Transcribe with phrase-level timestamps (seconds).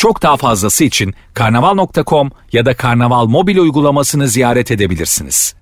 [0.00, 5.54] Çok daha fazlası için karnaval.com ya da karnaval mobil uygulamasını ziyaret edebilirsiniz.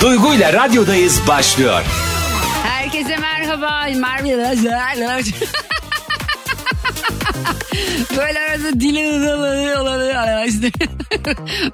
[0.00, 1.82] Duygu ile radyodayız başlıyor.
[2.62, 3.86] Herkese merhaba.
[3.94, 5.20] Merhaba.
[8.16, 9.08] böyle arada dili.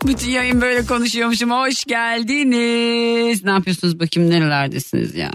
[0.07, 1.51] Bütün yayın böyle konuşuyormuşum.
[1.51, 3.45] Hoş geldiniz.
[3.45, 5.31] Ne yapıyorsunuz bakayım nerelerdesiniz ya?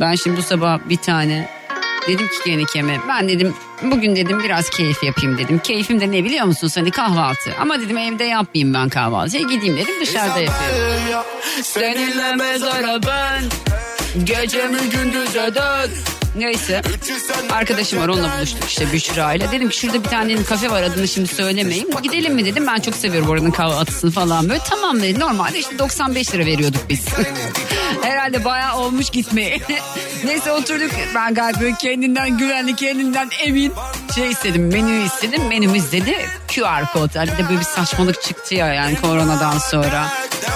[0.00, 1.48] Ben şimdi bu sabah bir tane
[2.08, 3.54] dedim ki kendi kendime ben dedim
[3.90, 5.58] bugün dedim biraz keyif yapayım dedim.
[5.58, 7.50] Keyfim de ne biliyor musunuz hani kahvaltı.
[7.60, 11.24] Ama dedim evde yapmayayım ben kahvaltıyı gideyim dedim dışarıda yapıyorum.
[11.62, 13.42] Seninle mezara ben
[14.24, 15.90] gecemi gündüze dön.
[16.36, 16.82] Neyse
[17.52, 19.52] arkadaşım var onunla buluştuk işte Büşra ile.
[19.52, 21.88] Dedim ki şurada bir tane kafe var adını şimdi söylemeyeyim.
[22.02, 24.60] Gidelim mi dedim ben çok seviyorum oranın kahvaltısını falan böyle.
[24.70, 27.04] Tamam dedi normalde işte 95 lira veriyorduk biz.
[28.02, 29.60] Herhalde bayağı olmuş gitmeye.
[30.24, 33.72] Neyse oturduk ben galiba kendinden güvenli kendinden emin
[34.14, 35.42] şey istedim menü istedim.
[35.48, 36.16] Menümüz dedi
[36.48, 37.10] QR kod.
[37.10, 40.08] Bir de böyle bir saçmalık çıktı ya yani koronadan sonra.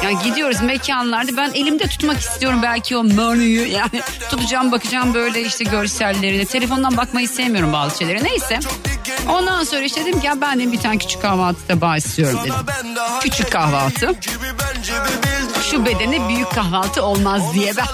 [0.04, 5.64] Yani gidiyoruz mekanlarda ben elimde tutmak istiyorum belki o menüyü yani tutacağım bakacağım böyle işte
[5.64, 8.58] görsellerine telefondan bakmayı sevmiyorum bazı şeylere neyse.
[9.28, 12.54] Ondan sonra işte dedim ki ya ben de bir tane küçük kahvaltı tabağı istiyorum dedim.
[13.20, 14.14] Küçük kahvaltı.
[15.70, 17.84] Şu bedene büyük kahvaltı olmaz diye ben.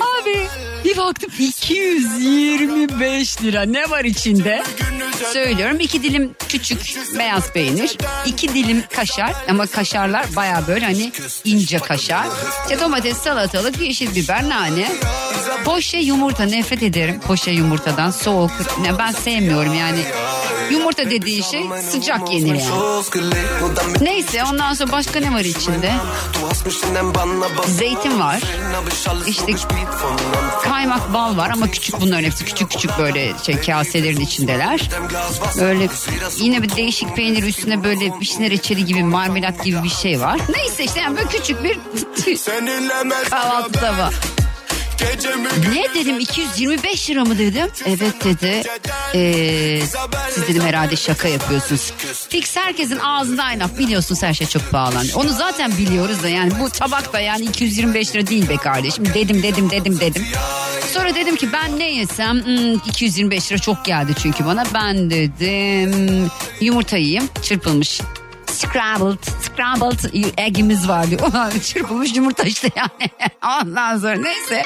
[0.00, 0.46] Abi
[0.84, 4.62] bir baktım 225 lira ne var içinde?
[5.32, 11.12] Söylüyorum iki dilim küçük beyaz peynir, iki dilim kaşar ama kaşarlar baya böyle hani
[11.44, 12.26] ince kaşar.
[12.62, 14.92] İşte domates, salatalık, yeşil biber, nane.
[15.64, 18.50] Poşe yumurta nefret ederim poşe yumurtadan soğuk.
[18.82, 20.00] Ne ben sevmiyorum yani.
[20.70, 21.62] Yumurta dediği şey
[21.92, 22.64] sıcak yenir yani.
[24.00, 25.92] Neyse ondan sonra başka ne var içinde?
[27.66, 28.40] Zeytin var.
[29.26, 29.52] İşte
[30.62, 34.90] kaymak bal var ama küçük bunların hepsi küçük küçük böyle şey kaselerin içindeler.
[35.60, 35.88] Böyle
[36.38, 40.40] yine bir değişik peynir üstüne böyle vişne reçeli gibi marmelat gibi bir şey var.
[40.56, 41.78] Neyse işte yani böyle küçük bir
[43.30, 44.10] kahvaltı tabağı.
[45.74, 47.66] Ne dedim 225 lira mı dedim.
[47.86, 48.62] Evet dedi.
[49.14, 49.80] Ee,
[50.30, 51.92] siz dedim herhalde şaka yapıyorsunuz.
[52.28, 55.02] Fix herkesin ağzında aynı biliyorsunuz her şey çok pahalı.
[55.14, 59.04] Onu zaten biliyoruz da yani bu tabak da yani 225 lira değil be kardeşim.
[59.14, 60.26] Dedim dedim dedim dedim.
[60.92, 64.64] Sonra dedim ki ben ne yesem Hmm, 225 lira çok geldi çünkü bana.
[64.74, 66.30] Ben dedim
[66.60, 68.00] yumurta yiyeyim çırpılmış
[68.54, 71.16] scrambled, scrambled eggimiz vardı.
[71.62, 73.10] Çırpılmış yumurta işte yani.
[73.62, 74.62] Ondan sonra neyse.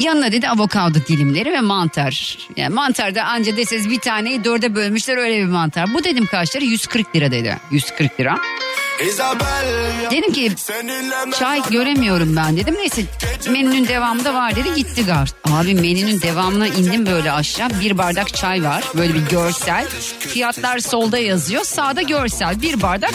[0.00, 2.38] Yanına dedi avokado dilimleri ve mantar.
[2.56, 5.94] Yani mantar da anca deseniz bir taneyi dörde bölmüşler öyle bir mantar.
[5.94, 6.64] Bu dedim kaç lira?
[6.64, 7.56] 140 lira dedi.
[7.70, 8.38] 140 lira.
[10.10, 10.52] Dedim ki
[11.38, 12.74] çay göremiyorum ben dedim.
[12.74, 13.02] Neyse
[13.50, 15.30] menünün devamında var dedi gitti gar.
[15.52, 17.68] Abi menünün devamına indim böyle aşağı.
[17.80, 19.86] Bir bardak çay var böyle bir görsel.
[20.18, 22.62] Fiyatlar solda yazıyor sağda görsel.
[22.62, 23.14] Bir bardak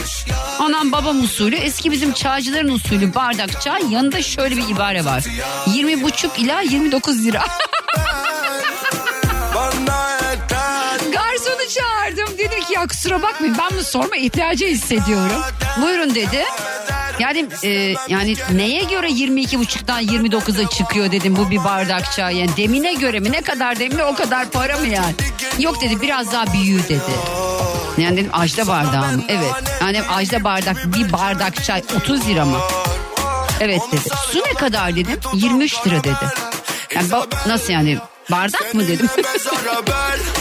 [0.59, 3.81] anam babam usulü eski bizim çaycıların usulü bardak çay.
[3.91, 5.23] Yanında şöyle bir ibare var.
[5.67, 7.43] 20 buçuk ila 29 lira.
[12.61, 15.41] Dedi ki ya kusura bakmayın ben bunu sorma ihtiyacı hissediyorum.
[15.81, 16.45] Buyurun dedi.
[17.19, 17.69] Yani e,
[18.07, 22.37] yani neye göre 22 buçuktan 29'a çıkıyor dedim bu bir bardak çay.
[22.37, 25.13] Yani demine göre mi ne kadar demine o kadar para mı yani?
[25.59, 27.11] Yok dedi biraz daha büyüğü dedi.
[27.97, 29.23] Yani dedim ajda bardağı mı?
[29.27, 29.51] Evet.
[29.81, 32.57] Yani ajda bardak bir bardak çay 30 lira mı?
[33.59, 34.09] Evet dedi.
[34.31, 35.19] Su ne kadar dedim?
[35.33, 36.25] 23 lira dedi.
[36.95, 37.07] Yani
[37.47, 37.97] nasıl yani
[38.31, 39.09] bardak mı dedim.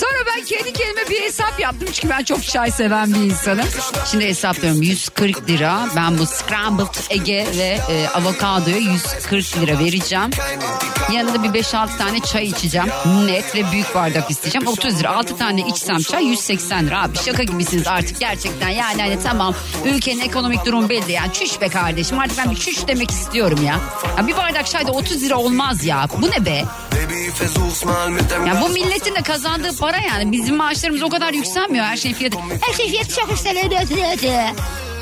[0.00, 3.66] Sonra ben kendi kendime bir hesap yaptım çünkü ben çok çay seven bir insanım.
[4.10, 5.88] Şimdi hesaplıyorum 140 lira.
[5.96, 10.30] Ben bu scrambled Ege ve e, avokadoya 140 lira vereceğim.
[11.12, 12.88] Yanında bir 5-6 tane çay içeceğim.
[13.26, 14.66] Net ve büyük bardak isteyeceğim.
[14.66, 15.10] 30 lira.
[15.16, 17.02] 6 tane içsem çay 180 lira.
[17.02, 18.68] Abi şaka gibisiniz artık gerçekten.
[18.68, 19.54] Yani hani tamam
[19.84, 21.12] ülkenin ekonomik durumu belli.
[21.12, 22.18] Yani çüş be kardeşim.
[22.18, 23.80] Artık ben bir çüş demek istiyorum ya.
[24.18, 26.08] ya bir bardak çay da 30 lira olmaz ya.
[26.22, 26.64] Bu ne be?
[28.46, 30.32] Ya bu milletin de kazandığı para yani.
[30.32, 32.38] Bizim maaşlarımız o kadar yükselmiyor her şey fiyatı.
[32.60, 33.70] Her şey fiyatı çok yükseliyor.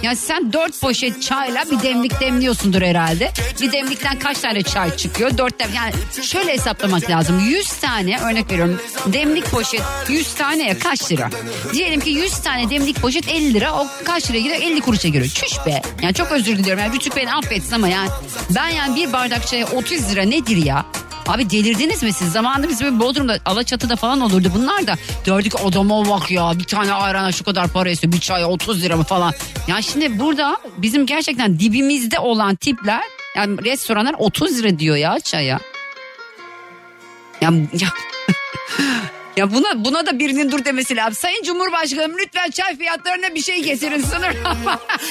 [0.02, 3.30] Ya sen dört poşet çayla bir demlik demliyorsundur herhalde.
[3.60, 5.38] Bir demlikten kaç tane çay çıkıyor?
[5.38, 5.92] Dört dem yani
[6.22, 7.40] şöyle hesaplamak lazım.
[7.40, 8.80] 100 tane örnek veriyorum.
[9.06, 11.30] Demlik poşet 100 taneye kaç lira?
[11.72, 13.74] Diyelim ki 100 tane demlik poşet 50 lira.
[13.74, 14.56] O kaç liraya gidiyor?
[14.62, 15.30] 50 kuruşa giriyor.
[15.30, 15.82] Çüş be.
[16.02, 16.82] Yani çok özür diliyorum.
[16.82, 18.08] Yani Rütük beni affetsin ama yani
[18.50, 20.86] ben yani bir bardak çaya 30 lira nedir ya?
[21.28, 22.32] Abi delirdiniz mi siz?
[22.32, 24.94] Zamanında biz böyle Bodrum'da Alaçatı'da falan olurdu bunlar da.
[25.26, 28.12] Dördük adama bak ya bir tane ayrana şu kadar para istiyor.
[28.12, 29.32] Bir çaya 30 lira mı falan.
[29.68, 33.02] Ya şimdi burada bizim gerçekten dibimizde olan tipler
[33.36, 35.60] yani restoranlar 30 lira diyor ya çaya.
[37.40, 37.88] Ya, ya
[39.36, 41.14] Ya buna buna da birinin dur demesi lazım.
[41.14, 44.36] Sayın Cumhurbaşkanım lütfen çay fiyatlarına bir şey getirin sınır.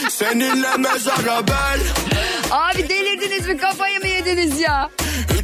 [0.09, 1.79] Seninle mezara bel
[2.51, 4.89] Abi delirdiniz mi kafayı mı yediniz ya?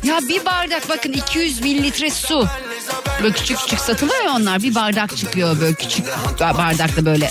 [0.04, 2.48] Ya bir bardak bakın 200 mililitre su.
[3.24, 4.64] Böyle küçük küçük satılıyor ya onlar.
[4.64, 6.06] Bir bardak çıkıyor böyle küçük
[6.40, 7.30] bardakta böyle.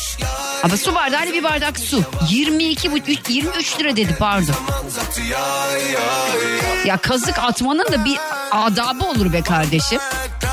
[0.63, 2.03] Ama su bardağı hani bir bardak su.
[2.31, 4.55] 22 bu 3, 23 lira dedi pardon.
[6.85, 8.19] Ya kazık atmanın da bir
[8.51, 10.01] adabı olur be kardeşim.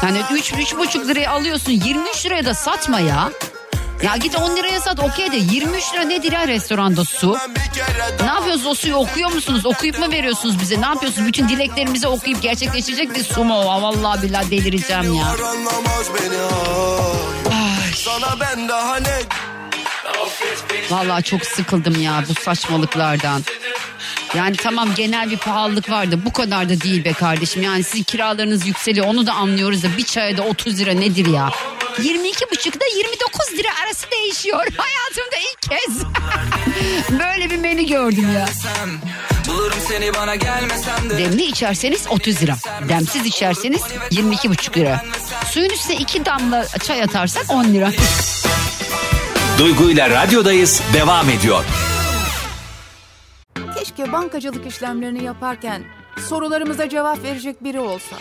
[0.03, 3.31] Yani 3 üç, buçuk liraya alıyorsun 23 liraya da satma ya.
[4.03, 7.37] Ya git 10 liraya sat okey de 23 lira nedir ya restoranda su?
[8.19, 9.65] Ne yapıyorsunuz o suyu okuyor musunuz?
[9.65, 10.81] Okuyup mu veriyorsunuz bize?
[10.81, 11.27] Ne yapıyorsunuz?
[11.27, 13.65] Bütün dileklerimizi okuyup gerçekleşecek bir su mu o?
[13.81, 15.25] Vallahi billahi delireceğim ya.
[17.95, 19.19] Sana ben daha ne
[20.89, 23.43] Vallahi çok sıkıldım ya bu saçmalıklardan.
[24.35, 26.19] Yani tamam genel bir pahalılık vardı.
[26.25, 27.63] Bu kadar da değil be kardeşim.
[27.63, 31.49] Yani sizin kiralarınız yükseliyor onu da anlıyoruz da bir çaya da 30 lira nedir ya?
[31.99, 34.67] 22 buçukta 29 lira arası değişiyor.
[34.77, 36.03] Hayatımda ilk kez
[37.19, 38.45] böyle bir menü gördüm ya.
[39.47, 42.55] Bulurum seni bana gelmesem de Demli içerseniz 30 lira.
[42.89, 45.05] Demsiz içerseniz 22 buçuk lira.
[45.51, 47.91] Suyun üstüne iki damla çay atarsak 10 lira.
[49.57, 51.65] Duygu ile radyodayız devam ediyor.
[53.77, 55.83] Keşke bankacılık işlemlerini yaparken
[56.29, 58.15] sorularımıza cevap verecek biri olsa.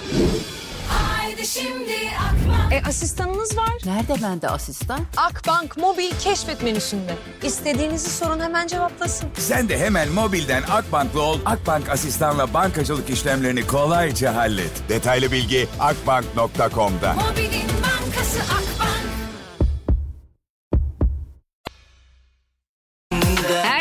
[1.21, 2.73] Haydi şimdi Akbank.
[2.73, 3.73] E asistanınız var.
[3.85, 5.01] Nerede bende asistan?
[5.17, 7.15] Akbank mobil keşfet menüsünde.
[7.43, 9.29] İstediğinizi sorun hemen cevaplasın.
[9.39, 11.39] Sen de hemen mobilden Akbank'lı ol.
[11.47, 14.89] Akbank asistanla bankacılık işlemlerini kolayca hallet.
[14.89, 17.15] Detaylı bilgi akbank.com'da.
[17.15, 18.70] Mobilin bankası Akbank.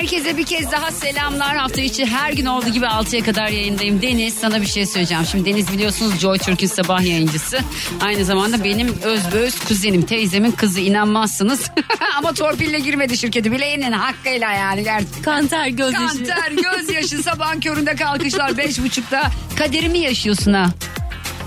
[0.10, 1.58] Herkese bir kez daha selamlar.
[1.58, 4.02] Hafta içi her gün olduğu gibi 6'ya kadar yayındayım.
[4.02, 5.26] Deniz sana bir şey söyleyeceğim.
[5.26, 7.60] Şimdi Deniz biliyorsunuz Joy Türk'ün sabah yayıncısı.
[8.02, 10.02] Aynı zamanda benim özböz kuzenim.
[10.02, 11.72] Teyzemin kızı inanmazsınız.
[12.18, 13.52] Ama torpille girmedi şirketi.
[13.52, 14.84] Bileğinin hakkıyla yani.
[14.84, 15.22] Gerçekten.
[15.22, 16.26] Kanter gözyaşı.
[16.26, 19.32] Kanter gözyaşı sabahın köründe kalkışlar beş buçukta.
[19.58, 20.70] Kaderimi yaşıyorsun ha.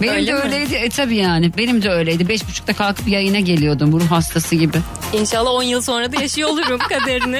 [0.02, 0.40] Benim Öyle de mi?
[0.40, 0.75] öyleydi.
[0.75, 1.50] E tabii yani.
[1.58, 2.28] Benim de öyleydi.
[2.28, 3.93] Beş buçukta kalkıp yayına geliyordum.
[4.00, 4.76] Ruh hastası gibi.
[5.12, 7.38] İnşallah 10 yıl sonra da yaşıyor olurum kaderini.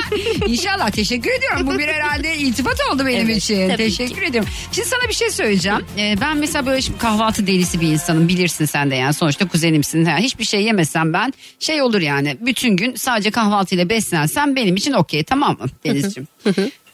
[0.46, 1.66] İnşallah teşekkür ediyorum.
[1.66, 3.68] Bu bir herhalde iltifat oldu benim Evet, için.
[3.68, 4.50] tabii Teşekkür ediyorum.
[4.72, 5.78] Şimdi sana bir şey söyleyeceğim.
[5.98, 8.28] Ee, ben mesela böyle şimdi kahvaltı delisi bir insanım.
[8.28, 10.04] Bilirsin sen de yani sonuçta kuzenimsin.
[10.04, 12.36] Ha, hiçbir şey yemesem ben şey olur yani.
[12.40, 16.28] Bütün gün sadece kahvaltıyla beslensem benim için okey tamam mı Denizciğim?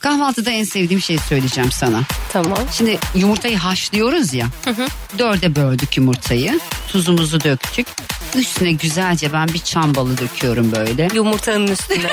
[0.00, 2.00] Kahvaltıda en sevdiğim şey söyleyeceğim sana.
[2.32, 2.58] tamam.
[2.73, 4.47] Şimdi yumurtayı haşlıyoruz ya.
[5.19, 6.61] Dörde böldük yumurtayı.
[6.88, 7.87] Tuzumuzu döktük.
[8.35, 11.08] Üstüne güzelce ben bir çam balı döküyorum böyle.
[11.14, 12.11] Yumurtanın üstüne.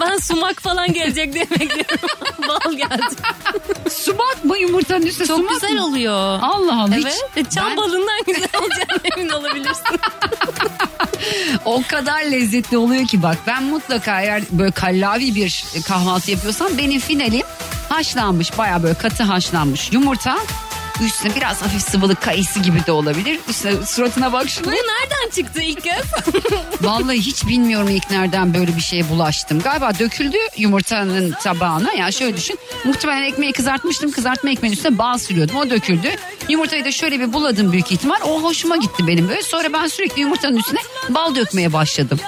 [0.00, 2.08] ben sumak falan gelecek diye bekliyorum.
[2.48, 3.14] Bal geldi.
[3.90, 5.84] Sumak mı yumurtanın üstüne Çok sumak güzel mı?
[5.86, 6.38] oluyor.
[6.42, 6.94] Allah Allah.
[6.94, 7.22] Evet.
[7.36, 9.84] Hiç, Çam ben balından güzel olacağına emin olabilirsin.
[11.64, 17.00] O kadar lezzetli oluyor ki bak ben mutlaka eğer böyle kallavi bir kahvaltı yapıyorsam benim
[17.00, 17.42] finalim
[17.88, 20.38] haşlanmış baya böyle katı haşlanmış yumurta
[21.04, 23.40] üstüne biraz hafif sıvılı kayısı gibi de olabilir.
[23.48, 24.66] Üstüne suratına bak şuna.
[24.66, 26.04] Bu nereden çıktı ilk kez?
[26.80, 29.60] Vallahi hiç bilmiyorum ilk nereden böyle bir şeye bulaştım.
[29.60, 31.92] Galiba döküldü yumurtanın tabağına.
[31.92, 32.58] Yani şöyle düşün.
[32.84, 34.10] Muhtemelen ekmeği kızartmıştım.
[34.10, 35.56] Kızartma ekmeğin üstüne bal sürüyordum.
[35.56, 36.08] O döküldü.
[36.48, 38.16] Yumurtayı da şöyle bir buladım büyük ihtimal.
[38.24, 39.42] O hoşuma gitti benim böyle.
[39.42, 42.18] Sonra ben sürekli yumurtanın üstüne bal dökmeye başladım.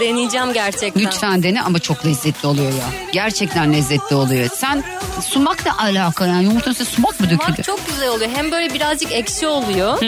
[0.00, 1.02] Deneyeceğim gerçekten.
[1.02, 2.84] Lütfen dene ama çok lezzetli oluyor ya.
[3.12, 4.48] Gerçekten lezzetli oluyor.
[4.54, 4.84] Sen
[5.28, 7.58] sumak da alaka yani yumurtanın üstüne sumak mı döküldü?
[7.58, 8.30] Bak çok güzel oluyor.
[8.34, 9.98] Hem böyle birazcık ekşi oluyor.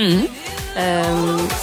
[0.77, 1.03] Ee,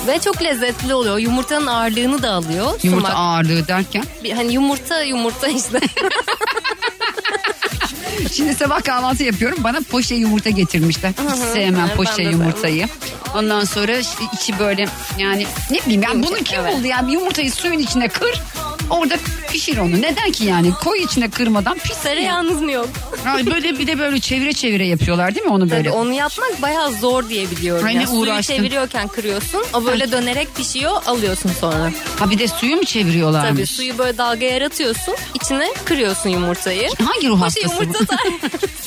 [0.07, 1.17] ve çok lezzetli oluyor.
[1.17, 2.79] Yumurtanın ağırlığını da alıyor.
[2.83, 3.13] Yumurta Sumak.
[3.15, 4.03] ağırlığı derken.
[4.23, 5.79] Bir- Hani yumurta yumurta işte.
[8.33, 9.57] Şimdi sabah kahvaltı yapıyorum.
[9.63, 11.11] Bana poşe yumurta getirmişler.
[11.31, 12.87] Hiç sevmem poşe de yumurtayı.
[13.35, 14.85] Ondan sonra işte içi böyle
[15.17, 16.73] yani ne bileyim yani bunu kim Evet.
[16.73, 18.41] buldu yani yumurtayı suyun içine kır.
[18.89, 19.15] orada
[19.51, 20.01] pişir onu.
[20.01, 20.71] Neden ki yani?
[20.83, 21.95] Koy içine kırmadan pişsin.
[21.97, 22.03] ya.
[22.03, 22.89] Tereyağınız mı yok?
[23.25, 25.83] Ay, böyle bir de böyle çevire çevire yapıyorlar değil mi onu böyle?
[25.83, 27.85] Tabii onu yapmak bayağı zor diye biliyorum.
[27.85, 28.55] Ay, ne Yani suyu uğraştın.
[28.55, 29.63] çeviriyorken kırıyorsun.
[29.73, 31.91] O böyle dönerek pişiyor alıyorsun sonra.
[32.19, 33.51] Ha bir de suyu mu çeviriyorlarmış?
[33.51, 35.15] Tabii suyu böyle dalga yaratıyorsun.
[35.33, 36.89] içine kırıyorsun yumurtayı.
[37.15, 37.83] Hangi ruh hastası bu?
[37.83, 38.17] yumurta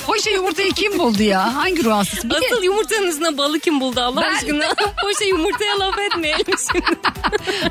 [0.07, 1.55] Poşe yumurtayı kim buldu ya?
[1.55, 2.31] Hangi ruh hastası?
[2.31, 4.69] Bir de Asıl yumurtanın üstüne balı kim buldu Allah Ben- aşkına?
[5.03, 6.85] Poşe yumurtaya laf etmeyelim şimdi.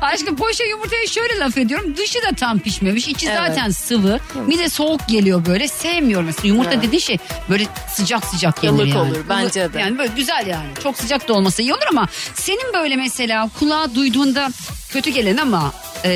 [0.00, 1.96] aşkım poşe yumurtaya şöyle laf ediyorum.
[1.96, 3.08] Dışı da tam pişmemiş.
[3.08, 3.38] içi Evet.
[3.38, 4.18] zaten sıvı.
[4.34, 5.68] Bir de soğuk geliyor böyle.
[5.68, 6.48] Sevmiyorum mesela.
[6.48, 7.18] Yumurta dediğin şey
[7.50, 9.10] böyle sıcak sıcak yenir Yalık yani.
[9.10, 9.78] olur, bence de.
[9.80, 10.68] Yani böyle güzel yani.
[10.82, 14.48] Çok sıcak da olmasa iyi olur ama senin böyle mesela kulağa duyduğunda
[14.92, 15.72] kötü gelen ama
[16.04, 16.10] e,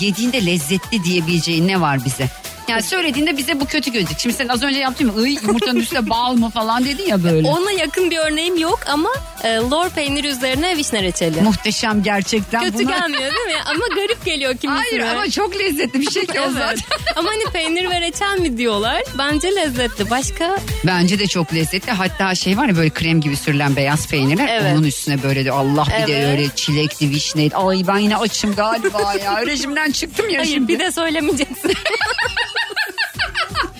[0.00, 2.28] yediğinde lezzetli diyebileceğin ne var bize?
[2.68, 4.18] Yani söylediğinde bize bu kötü gözük.
[4.18, 5.28] Şimdi sen az önce yaptın mı?
[5.28, 7.48] Iy yumurtanın üstüne bal mı falan dedin ya böyle.
[7.48, 9.10] Ona yakın bir örneğim yok ama
[9.44, 11.40] e, lor peyniri üzerine vişne reçeli.
[11.42, 12.64] Muhteşem gerçekten.
[12.64, 13.62] Kötü Buna- gelmiyor değil mi?
[13.66, 14.84] Ama garip geliyor kimisine.
[15.00, 16.78] Hayır ama çok lezzetli bir şey ki o zaten.
[17.16, 19.02] ama hani peynir ve reçel mi diyorlar?
[19.18, 20.10] Bence lezzetli.
[20.10, 20.56] Başka
[20.86, 21.92] Bence de çok lezzetli.
[21.92, 24.48] Hatta şey var ya böyle krem gibi sürülen beyaz peynirler.
[24.60, 24.72] Evet.
[24.74, 26.38] Onun üstüne böyle de Allah bir de Evet.
[26.38, 27.56] öyle çilekli vişneydi.
[27.56, 29.46] Ay ben yine açım galiba ya.
[29.46, 30.68] Rejimden çıktım ya hayır şimdi.
[30.68, 31.72] bir de söylemeyeceksin.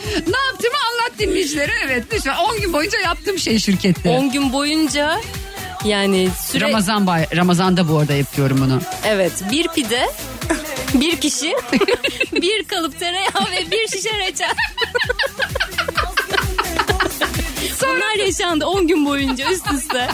[0.26, 1.72] Ne yaptığımı anlat dinleyicilere.
[1.86, 4.08] Evet lütfen 10 gün boyunca yaptığım şey şirkette.
[4.08, 5.20] 10 gün boyunca
[5.84, 6.64] yani süre...
[6.64, 8.80] Ramazan bay Ramazan'da bu arada yapıyorum bunu.
[9.04, 10.06] Evet bir pide,
[10.94, 11.54] bir kişi,
[12.32, 14.54] bir kalıp tereyağı ve bir şişe reçel.
[18.16, 20.08] Bunlar yaşandı 10 gün boyunca üst üste.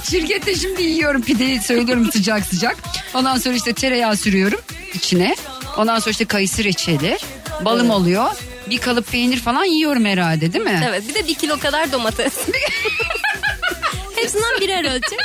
[0.10, 2.76] Şirkette şimdi yiyorum pideyi söylüyorum sıcak sıcak.
[3.14, 4.60] Ondan sonra işte tereyağı sürüyorum
[4.94, 5.36] içine.
[5.76, 7.18] Ondan sonra işte kayısı reçeli.
[7.64, 8.30] Balım oluyor.
[8.70, 10.82] Bir kalıp peynir falan yiyorum herhalde değil mi?
[10.88, 12.34] Evet bir de bir kilo kadar domates.
[14.16, 15.18] Hepsinden birer ölçek.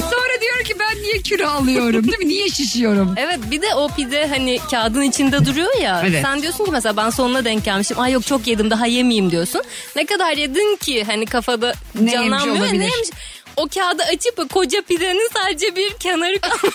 [0.00, 2.28] Sonra diyor ki ben niye kilo alıyorum değil mi?
[2.28, 3.14] Niye şişiyorum?
[3.16, 6.02] Evet bir de o pide hani kağıdın içinde duruyor ya.
[6.08, 6.22] Evet.
[6.22, 8.00] Sen diyorsun ki mesela ben sonuna denk gelmişim.
[8.00, 9.62] Ay yok çok yedim daha yemeyeyim diyorsun.
[9.96, 12.56] Ne kadar yedin ki hani kafada Ne yemiş canlanmıyor.
[12.56, 12.80] olabilir?
[12.80, 13.08] Ne yemiş?
[13.56, 16.74] O kağıdı açıp koca pidenin sadece bir kenarı kalmış.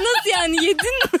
[0.00, 1.18] Nasıl yani yedin mi?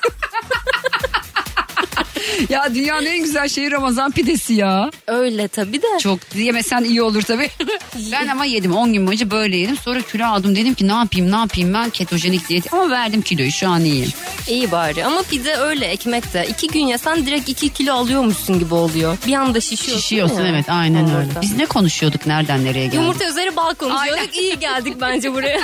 [2.48, 4.90] Ya dünyanın en güzel şeyi Ramazan pidesi ya.
[5.06, 5.86] Öyle tabii de.
[6.00, 7.50] Çok yemesen iyi olur tabii.
[8.12, 9.76] ben ama yedim 10 gün boyunca böyle yedim.
[9.76, 13.52] Sonra kilo aldım dedim ki ne yapayım ne yapayım ben ketojenik diyet ama verdim kiloyu
[13.52, 14.10] şu an iyiyim.
[14.48, 16.46] İyi bari ama pide öyle ekmek de.
[16.50, 19.18] iki gün yesen direkt iki kilo alıyormuşsun gibi oluyor.
[19.26, 21.18] Bir anda şişiyorsun Şişiyorsun evet aynen Yumurta.
[21.18, 21.30] öyle.
[21.42, 22.94] Biz ne konuşuyorduk nereden nereye geldik?
[22.94, 24.36] Yumurta üzeri bal konuşuyorduk.
[24.36, 25.60] İyi geldik bence buraya.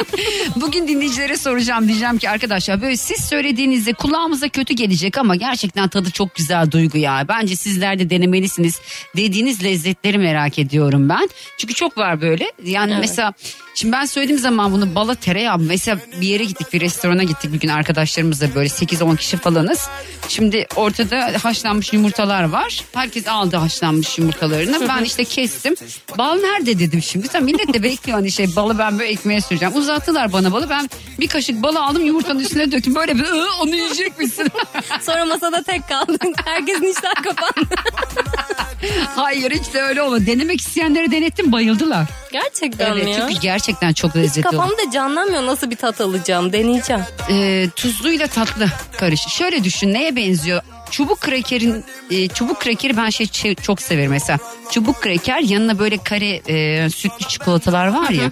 [0.56, 6.10] Bugün dinleyicilere soracağım diyeceğim ki arkadaşlar böyle siz söylediğinizde kulağımıza kötü gelecek ama gerçekten tadı
[6.10, 7.24] çok güzel duygu ya.
[7.28, 8.80] Bence sizler de denemelisiniz
[9.16, 11.28] dediğiniz lezzetleri merak ediyorum ben.
[11.58, 12.52] Çünkü çok var böyle.
[12.64, 13.00] Yani Evet.
[13.00, 13.32] mesela
[13.74, 17.60] şimdi ben söylediğim zaman bunu bala tereyağı mesela bir yere gittik bir restorana gittik bir
[17.60, 19.88] gün arkadaşlarımızla böyle 8-10 kişi falanız.
[20.28, 22.84] Şimdi ortada haşlanmış yumurtalar var.
[22.94, 24.88] Herkes aldı haşlanmış yumurtalarını.
[24.88, 25.74] Ben işte kestim.
[26.18, 27.28] Bal nerede dedim şimdi.
[27.28, 29.76] Sen millet de bekliyor hani şey balı ben böyle ekmeğe süreceğim.
[29.76, 30.70] Uzattılar bana balı.
[30.70, 32.94] Ben bir kaşık balı aldım yumurtanın üstüne döktüm.
[32.94, 34.48] Böyle bir "Iı, onu yiyecek misin?
[35.02, 36.34] Sonra masada tek kaldın.
[36.44, 37.74] Herkesin işler kapandı.
[39.16, 40.26] Hayır hiç de öyle olmadı.
[40.26, 42.06] Denemek isteyenlere denettim bayıldılar.
[42.32, 43.16] Gerçekten Evet mi ya?
[43.28, 44.56] çünkü gerçekten çok Hiç lezzetli oldu.
[44.56, 46.52] kafamda canlanmıyor nasıl bir tat alacağım.
[46.52, 47.02] Deneyeceğim.
[47.30, 49.20] Ee, tuzluyla tatlı karış.
[49.20, 50.62] Şöyle düşün neye benziyor?
[50.90, 54.38] Çubuk krakerin e, çubuk krakeri ben şey, şey çok severim mesela.
[54.70, 58.30] Çubuk kraker yanına böyle kare e, sütlü çikolatalar var ya.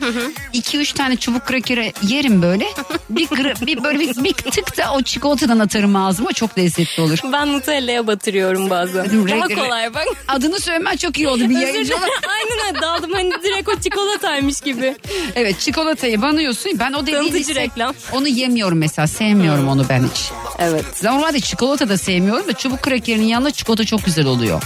[0.54, 2.66] 2-3 tane çubuk krakeri yerim böyle.
[3.10, 7.18] Bir, gra- bir böyle bir, bir tık da o çikolatadan atarım ağzıma çok lezzetli olur.
[7.32, 9.04] Ben Nutella'ya batırıyorum bazen.
[9.04, 10.06] Dedim, Daha renk- kolay bak.
[10.28, 12.10] Adını söylemen çok iyi oldu bir yayıncı olarak.
[12.28, 14.96] Aynen öyle daldım hani direkt o çikolataymış gibi.
[15.34, 16.72] Evet çikolatayı banıyorsun.
[16.78, 17.94] Ben o dediğini Tanıtıcı sev- reklam.
[18.12, 20.30] Onu yemiyorum mesela sevmiyorum onu ben hiç.
[20.58, 24.62] Evet Normalde çikolata da sevmiyorum da çubuk krakerinin yanında çikolata çok güzel oluyor.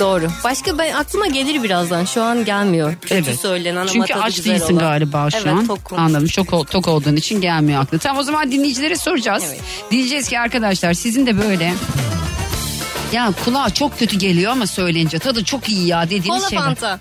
[0.00, 0.28] doğru.
[0.44, 2.04] Başka ben aklıma gelir birazdan.
[2.04, 2.94] Şu an gelmiyor.
[3.00, 3.40] Kötü Evet.
[3.40, 4.78] söylenen ama Çünkü tadı aç güzel değilsin olan.
[4.84, 5.66] galiba şu evet, an.
[5.66, 5.98] tokum.
[5.98, 6.26] Anladım.
[6.26, 7.98] Çok tok olduğun için gelmiyor aklı.
[7.98, 9.44] Tamam o zaman dinleyicilere soracağız.
[9.48, 9.60] Evet.
[9.90, 11.74] Diyeceğiz ki arkadaşlar sizin de böyle
[13.12, 16.64] ya kulağa çok kötü geliyor ama söyleyince tadı çok iyi ya dediğiniz Kola şeyler.
[16.64, 16.98] fanta.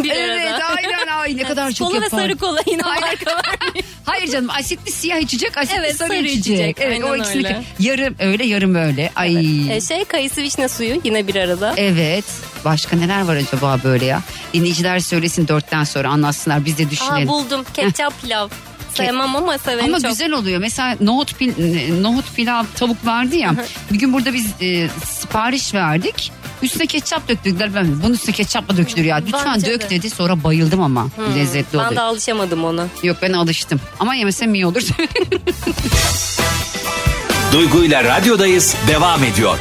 [0.04, 0.64] Bir Evet arada.
[0.66, 2.18] aynen ay ne kadar çok Kola ve yapar.
[2.18, 3.84] sarı kola yine marka vermiyor.
[4.04, 6.40] Hayır canım asitli siyah içecek asitli Evet, sarı, sarı içecek.
[6.46, 7.62] içecek, Evet o aynen ikisini öyle.
[7.78, 9.10] yarım öyle yarım öyle.
[9.16, 9.76] Ay.
[9.76, 11.74] E, şey kayısı vişne suyu yine bir arada.
[11.76, 12.24] Evet.
[12.64, 14.22] Başka neler var acaba böyle ya?
[14.54, 17.28] Dinleyiciler söylesin dörtten sonra anlatsınlar biz de Aa düşünelim.
[17.28, 17.64] buldum.
[17.74, 18.48] Ketçap pilav.
[18.94, 20.10] Sevmem ama severim Ama çok.
[20.10, 20.60] güzel oluyor.
[20.60, 21.52] Mesela nohut, pil,
[22.00, 23.54] nohut pilav tavuk vardı ya.
[23.92, 26.32] bir gün burada biz e, sipariş verdik.
[26.62, 27.74] Üstüne ketçap döktüler.
[27.74, 29.16] Ben bunun üstüne ketçap mı dökülür ya?
[29.16, 29.90] Lütfen Bence dök de.
[29.90, 30.10] dedi.
[30.10, 31.06] Sonra bayıldım ama.
[31.36, 31.96] Lezzetli Ben oluyor.
[31.96, 32.86] de alışamadım ona.
[33.02, 33.80] Yok ben alıştım.
[34.00, 34.82] Ama yemesem iyi olur.
[37.52, 39.58] Duygu ile radyodayız devam ediyor.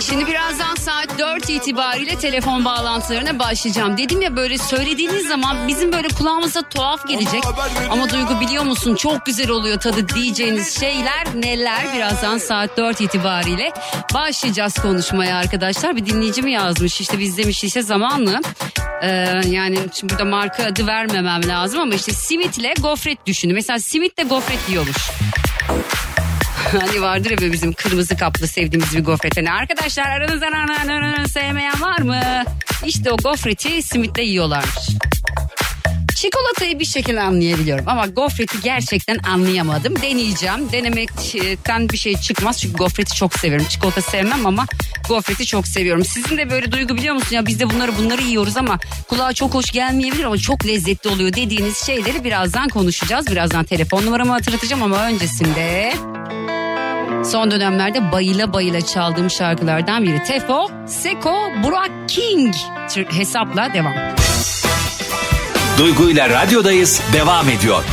[0.00, 3.98] Şimdi birazdan saat 4 itibariyle telefon bağlantılarına başlayacağım.
[3.98, 7.42] Dedim ya böyle söylediğiniz zaman bizim böyle kulağımıza tuhaf gelecek.
[7.90, 11.94] Ama Duygu biliyor musun çok güzel oluyor tadı diyeceğiniz şeyler neler.
[11.94, 13.72] Birazdan saat 4 itibariyle
[14.14, 15.96] başlayacağız konuşmaya arkadaşlar.
[15.96, 18.40] Bir dinleyici mi yazmış işte biz demiş işte zamanlı.
[19.02, 19.08] Ee,
[19.46, 23.54] yani şimdi burada marka adı vermemem lazım ama işte simitle gofret düşünün.
[23.54, 25.10] Mesela simitle gofret yiyormuş.
[26.80, 29.36] Hani vardır ya bizim kırmızı kaplı sevdiğimiz bir gofret.
[29.36, 32.20] Hani arkadaşlar aranızdan sevmeyen var mı?
[32.86, 34.88] İşte o gofreti simitle yiyorlarmış.
[36.18, 40.02] Çikolatayı bir şekilde anlayabiliyorum ama gofreti gerçekten anlayamadım.
[40.02, 40.72] Deneyeceğim.
[40.72, 43.66] Denemekten bir şey çıkmaz çünkü gofreti çok seviyorum.
[43.68, 44.66] Çikolata sevmem ama
[45.08, 46.04] gofreti çok seviyorum.
[46.04, 47.36] Sizin de böyle duygu biliyor musun?
[47.36, 51.32] Ya biz de bunları bunları yiyoruz ama kulağa çok hoş gelmeyebilir ama çok lezzetli oluyor
[51.32, 53.26] dediğiniz şeyleri birazdan konuşacağız.
[53.26, 55.94] Birazdan telefon numaramı hatırlatacağım ama öncesinde
[57.24, 60.22] Son dönemlerde bayıla bayıla çaldığım şarkılardan biri.
[60.24, 62.54] Tefo, Seko, Burak King
[63.10, 63.94] hesapla devam.
[65.78, 67.84] Duygu ile radyodayız devam ediyor.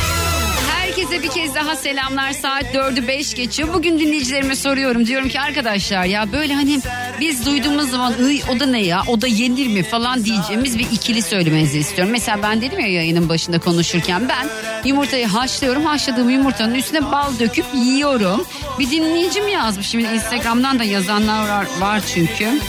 [0.70, 2.32] Herkese bir kez daha selamlar.
[2.32, 3.68] Saat 4'ü 5 geçiyor.
[3.74, 5.06] Bugün dinleyicilerime soruyorum.
[5.06, 6.80] Diyorum ki arkadaşlar ya böyle hani
[7.20, 10.86] biz duyduğumuz zaman Iy, o da ne ya o da yenir mi falan diyeceğimiz bir
[10.92, 12.12] ikili söylemenizi istiyorum.
[12.12, 14.48] Mesela ben dedim ya yayının başında konuşurken ben
[14.88, 15.84] yumurtayı haşlıyorum.
[15.84, 18.44] Haşladığım yumurtanın üstüne bal döküp yiyorum.
[18.78, 19.86] Bir dinleyicim yazmış.
[19.86, 22.60] Şimdi Instagram'dan da yazanlar var, var çünkü.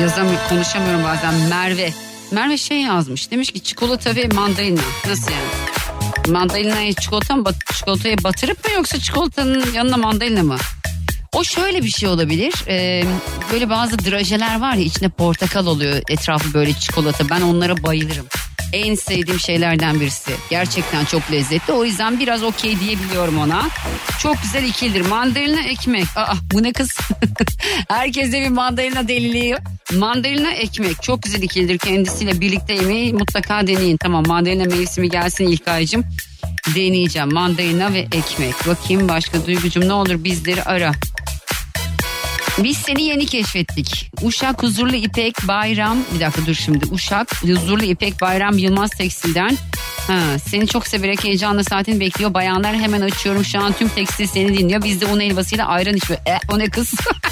[0.00, 2.11] Yazamıyorum konuşamıyorum bazen Merve.
[2.32, 3.30] Merve şey yazmış.
[3.30, 4.80] Demiş ki çikolata ve mandalina.
[5.08, 6.32] Nasıl yani?
[6.32, 10.56] Mandalina'yı çikolata mı çikolataya batırıp mı yoksa çikolatanın yanına mandalina mı?
[11.32, 12.54] O şöyle bir şey olabilir.
[12.68, 13.04] Ee,
[13.52, 17.30] böyle bazı drajeler var ya içinde portakal oluyor etrafı böyle çikolata.
[17.30, 18.26] Ben onlara bayılırım.
[18.72, 20.30] En sevdiğim şeylerden birisi.
[20.50, 21.72] Gerçekten çok lezzetli.
[21.72, 23.68] O yüzden biraz okey diyebiliyorum ona.
[24.22, 25.06] Çok güzel ikilidir.
[25.06, 26.04] Mandalina ekmek.
[26.16, 26.98] Aa bu ne kız?
[27.88, 29.56] Herkeste bir mandalina deliliği.
[29.92, 31.02] Mandalina ekmek.
[31.02, 31.78] Çok güzel ikilidir.
[31.78, 33.96] Kendisiyle birlikte yemeği mutlaka deneyin.
[33.96, 36.04] Tamam mandalina mevsimi gelsin ilk aycım.
[36.74, 37.32] Deneyeceğim.
[37.32, 38.66] Mandalina ve ekmek.
[38.66, 40.92] Bakayım başka duygucum ne olur bizleri ara.
[42.58, 44.10] Biz seni yeni keşfettik.
[44.22, 45.98] Uşak Huzurlu İpek Bayram.
[46.14, 46.84] Bir dakika dur şimdi.
[46.90, 49.58] Uşak Huzurlu İpek Bayram Yılmaz Tekstil'den.
[50.06, 52.34] Ha, seni çok severek heyecanla saatini bekliyor.
[52.34, 53.44] Bayanlar hemen açıyorum.
[53.44, 54.82] Şu an tüm tekstil seni dinliyor.
[54.82, 56.20] Biz de un helvasıyla ayran içiyor.
[56.28, 56.94] E, o ne kız?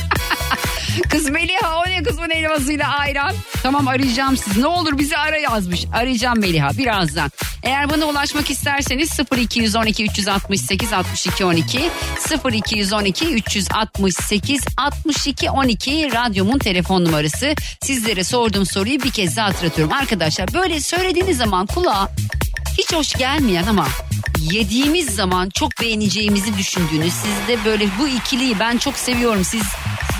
[1.11, 3.35] Kız Meliha o ne kızın elmasıyla ayran.
[3.63, 4.57] Tamam arayacağım siz.
[4.57, 5.85] Ne olur bizi ara yazmış.
[5.93, 7.31] Arayacağım Meliha birazdan.
[7.63, 11.91] Eğer bana ulaşmak isterseniz 0212 368 62 12
[12.53, 17.55] 0212 368 62 12 radyomun telefon numarası.
[17.83, 19.95] Sizlere sorduğum soruyu bir kez daha hatırlatıyorum.
[19.95, 22.09] Arkadaşlar böyle söylediğiniz zaman kulağa
[22.79, 23.89] hiç hoş gelmeyen ama
[24.41, 29.63] yediğimiz zaman çok beğeneceğimizi düşündüğünüz sizde böyle bu ikiliyi ben çok seviyorum siz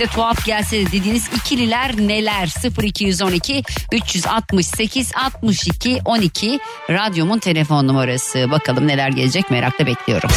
[0.01, 6.61] size tuhaf gelse de dediğiniz ikililer neler 0212 368 62 12
[6.91, 10.31] radyomun telefon numarası bakalım neler gelecek merakla bekliyorum.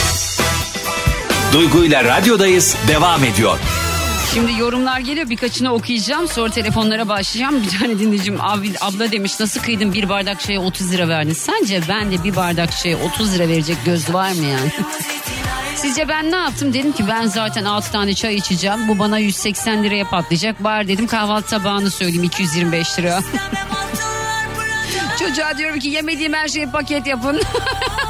[1.53, 3.59] Duygu ile radyodayız devam ediyor.
[4.33, 7.63] Şimdi yorumlar geliyor birkaçını okuyacağım sonra telefonlara başlayacağım.
[7.63, 8.41] Bir tane dinleyicim
[8.81, 11.33] abla demiş nasıl kıydın bir bardak şeye 30 lira verdin.
[11.33, 14.71] Sence ben de bir bardak şeye 30 lira verecek göz var mı yani?
[15.75, 16.73] Sizce ben ne yaptım?
[16.73, 18.87] Dedim ki ben zaten 6 tane çay içeceğim.
[18.87, 20.63] Bu bana 180 liraya patlayacak.
[20.63, 23.19] Bari dedim kahvaltı tabağını söyleyeyim 225 lira.
[25.19, 27.41] Çocuğa diyorum ki yemediğim her şeyi paket yapın.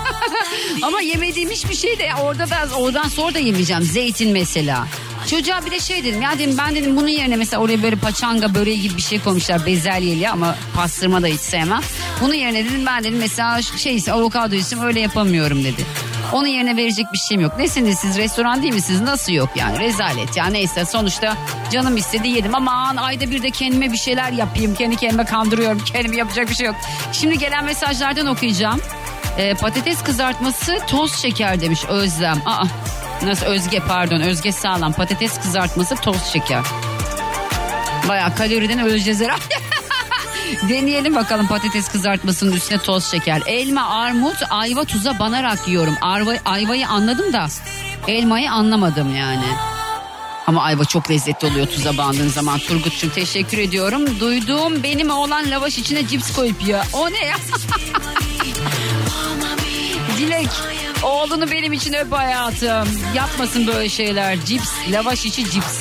[0.84, 3.84] Ama yemediğim hiçbir şey de orada da oradan sonra da yemeyeceğim.
[3.84, 4.88] Zeytin mesela.
[5.28, 8.56] Çocuğa bir de şey dedim ya dedim ben dedim bunun yerine mesela oraya böyle paçanga
[8.56, 11.82] böreği gibi bir şey koymuşlar bezelyeli ama pastırma da hiç sevmem.
[12.22, 15.86] Bunun yerine dedim ben dedim mesela şey avokado isim öyle yapamıyorum dedi.
[16.34, 17.58] Onun yerine verecek bir şeyim yok.
[17.58, 19.02] Nesiniz siz restoran değil misiniz?
[19.02, 21.38] Nasıl yok yani rezalet ya neyse sonuçta
[21.72, 22.56] canım istedi yedim.
[22.56, 24.76] Aman ayda bir de kendime bir şeyler yapayım.
[24.76, 25.80] Kendi kendime kandırıyorum.
[25.86, 26.76] Kendime yapacak bir şey yok.
[27.12, 28.82] Şimdi gelen mesajlardan okuyacağım.
[29.38, 32.42] Ee, patates kızartması toz şeker demiş Özlem.
[32.46, 32.66] Aa,
[33.26, 36.64] nasıl Özge pardon Özge sağlam patates kızartması toz şeker.
[38.10, 39.44] Baya kaloriden öleceğiz herhalde.
[40.70, 43.42] Deneyelim bakalım patates kızartmasının üstüne toz şeker.
[43.48, 45.96] Elma, armut, ayva tuza banarak yiyorum.
[46.02, 47.48] Arva, ayvayı anladım da
[48.08, 49.46] elmayı anlamadım yani.
[50.48, 52.60] Ama ayva çok lezzetli oluyor tuza bandığın zaman.
[52.60, 54.20] Turgut'cum teşekkür ediyorum.
[54.20, 56.86] Duyduğum benim oğlan lavaş içine cips koyup yiyor.
[56.94, 57.36] O ne ya?
[60.18, 60.50] Dilek
[61.04, 62.88] oğlunu benim için öp hayatım.
[63.16, 64.46] Yapmasın böyle şeyler.
[64.46, 65.80] Cips, lavaş içi cips.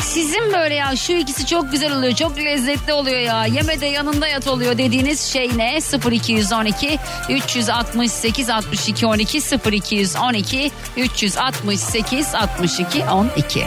[0.00, 2.14] Sizin böyle ya şu ikisi çok güzel oluyor.
[2.14, 3.46] Çok lezzetli oluyor ya.
[3.46, 5.78] Yeme de yanında yat oluyor dediğiniz şey ne?
[6.12, 6.98] 0212
[7.28, 9.40] 368 62 12
[9.72, 13.64] 0212 368 62 12.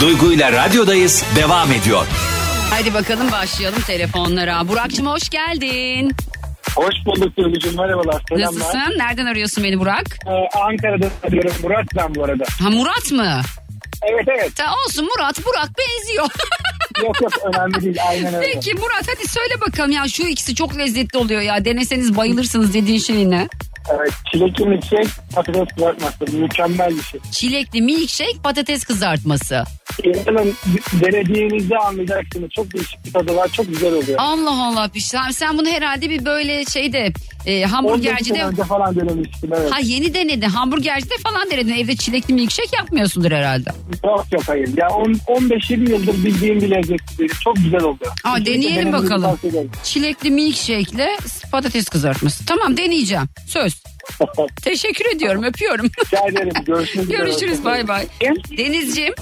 [0.00, 2.06] Duygu ile radyodayız devam ediyor.
[2.70, 4.68] Hadi bakalım başlayalım telefonlara.
[4.68, 6.16] Burak'cığım hoş geldin.
[6.76, 8.22] Hoş bulduk Duygucuğum merhabalar.
[8.28, 8.46] Selamlar.
[8.46, 8.98] Nasılsın?
[8.98, 10.04] Nereden arıyorsun beni Burak?
[10.26, 11.52] Ee, Ankara'da arıyorum.
[11.62, 12.44] Murat ben bu arada.
[12.62, 13.40] Ha Murat mı?
[14.02, 14.56] Evet evet.
[14.56, 16.24] Ta olsun Murat Burak benziyor.
[17.02, 17.96] Yok yok önemli değil.
[18.08, 18.50] Aynen öyle.
[18.52, 21.64] Peki Murat hadi söyle bakalım ya şu ikisi çok lezzetli oluyor ya.
[21.64, 23.48] Deneseniz bayılırsınız dediğin şey ne?
[23.94, 26.36] Evet, çilekli milkshake patates kızartması.
[26.36, 27.20] Mükemmel bir şey.
[27.32, 29.64] Çilekli milkshake patates kızartması.
[30.04, 30.54] İnanın
[30.92, 32.50] denediğinizde anlayacaksınız.
[32.50, 33.48] Çok değişik bir tadı var.
[33.52, 34.18] Çok güzel oluyor.
[34.18, 35.20] Allah Allah şey.
[35.32, 37.12] Sen bunu herhalde bir böyle şeyde
[37.46, 38.44] e, 15 hamburgercide...
[38.44, 39.72] önce falan denemiştim evet.
[39.72, 40.48] Ha yeni denedin.
[40.48, 41.74] Hamburgercide falan denedin.
[41.74, 43.70] Evde çilekli milkshake yapmıyorsundur herhalde.
[44.04, 44.70] Yok yok hayır.
[44.76, 47.32] Ya on- 15-20 yıldır bildiğim bir lezzet değil.
[47.44, 48.12] Çok güzel oluyor.
[48.24, 49.22] Aa, Kesinlikle deneyelim denemenizi bakalım.
[49.30, 49.70] tavsiye ederim.
[49.84, 51.08] Çilekli milkshake'le
[51.52, 52.46] patates kızartması.
[52.46, 53.24] Tamam deneyeceğim.
[53.46, 53.82] Söz.
[54.62, 55.42] Teşekkür ediyorum.
[55.44, 55.86] Öpüyorum.
[55.86, 56.52] Rica ederim.
[56.66, 57.16] Görüşmek üzere.
[57.18, 57.64] Görüşürüz.
[57.64, 58.06] Bay bay.
[58.58, 59.14] Denizciğim.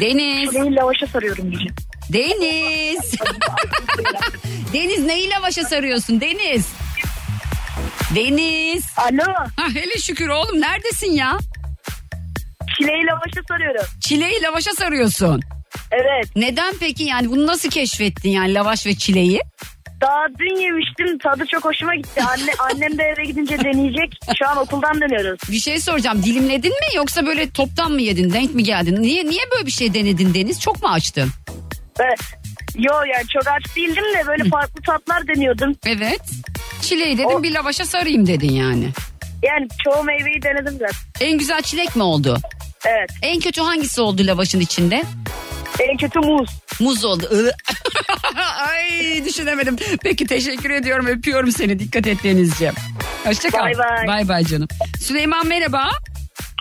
[0.00, 0.52] Deniz.
[0.52, 1.74] Neyi lavaşa sarıyorum diyeceğim.
[2.12, 3.12] Deniz.
[4.72, 6.66] Deniz neyi lavaşa sarıyorsun Deniz?
[8.14, 8.84] Deniz.
[8.96, 9.32] Alo.
[9.56, 11.38] Ha, hele şükür oğlum neredesin ya?
[12.78, 13.86] Çileği lavaşa sarıyorum.
[14.00, 15.40] Çileği lavaşa sarıyorsun.
[15.92, 16.36] Evet.
[16.36, 19.40] Neden peki yani bunu nasıl keşfettin yani lavaş ve çileği?
[20.00, 21.18] Daha dün yemiştim.
[21.18, 22.22] Tadı çok hoşuma gitti.
[22.22, 24.18] Anne, annem de eve gidince deneyecek.
[24.38, 25.40] Şu an okuldan dönüyoruz.
[25.50, 29.02] Bir şey soracağım dilimledin mi yoksa böyle toptan mı yedin denk mi geldin?
[29.02, 30.60] Niye niye böyle bir şey denedin Deniz?
[30.60, 31.28] Çok mu açtın?
[32.00, 32.20] Evet.
[32.78, 35.76] Yo yani çok aç değildim de böyle farklı tatlar deniyordum.
[35.86, 36.20] Evet.
[36.82, 38.88] Çileği dedim bir lavaşa sarayım dedin yani.
[39.42, 41.26] Yani çoğu meyveyi denedim zaten.
[41.28, 42.38] En güzel çilek mi oldu?
[42.86, 43.10] Evet.
[43.22, 45.02] En kötü hangisi oldu lavaşın içinde?
[45.80, 46.50] En kötü muz.
[46.80, 47.28] Muz oldu.
[48.68, 49.76] Ay düşünemedim.
[50.02, 51.06] Peki teşekkür ediyorum.
[51.06, 51.78] Öpüyorum seni.
[51.78, 52.74] Dikkat et Denizciğim.
[53.24, 53.58] Hoşçakal.
[53.64, 54.06] Bay bay.
[54.06, 54.68] Bay bay canım.
[55.00, 55.90] Süleyman merhaba.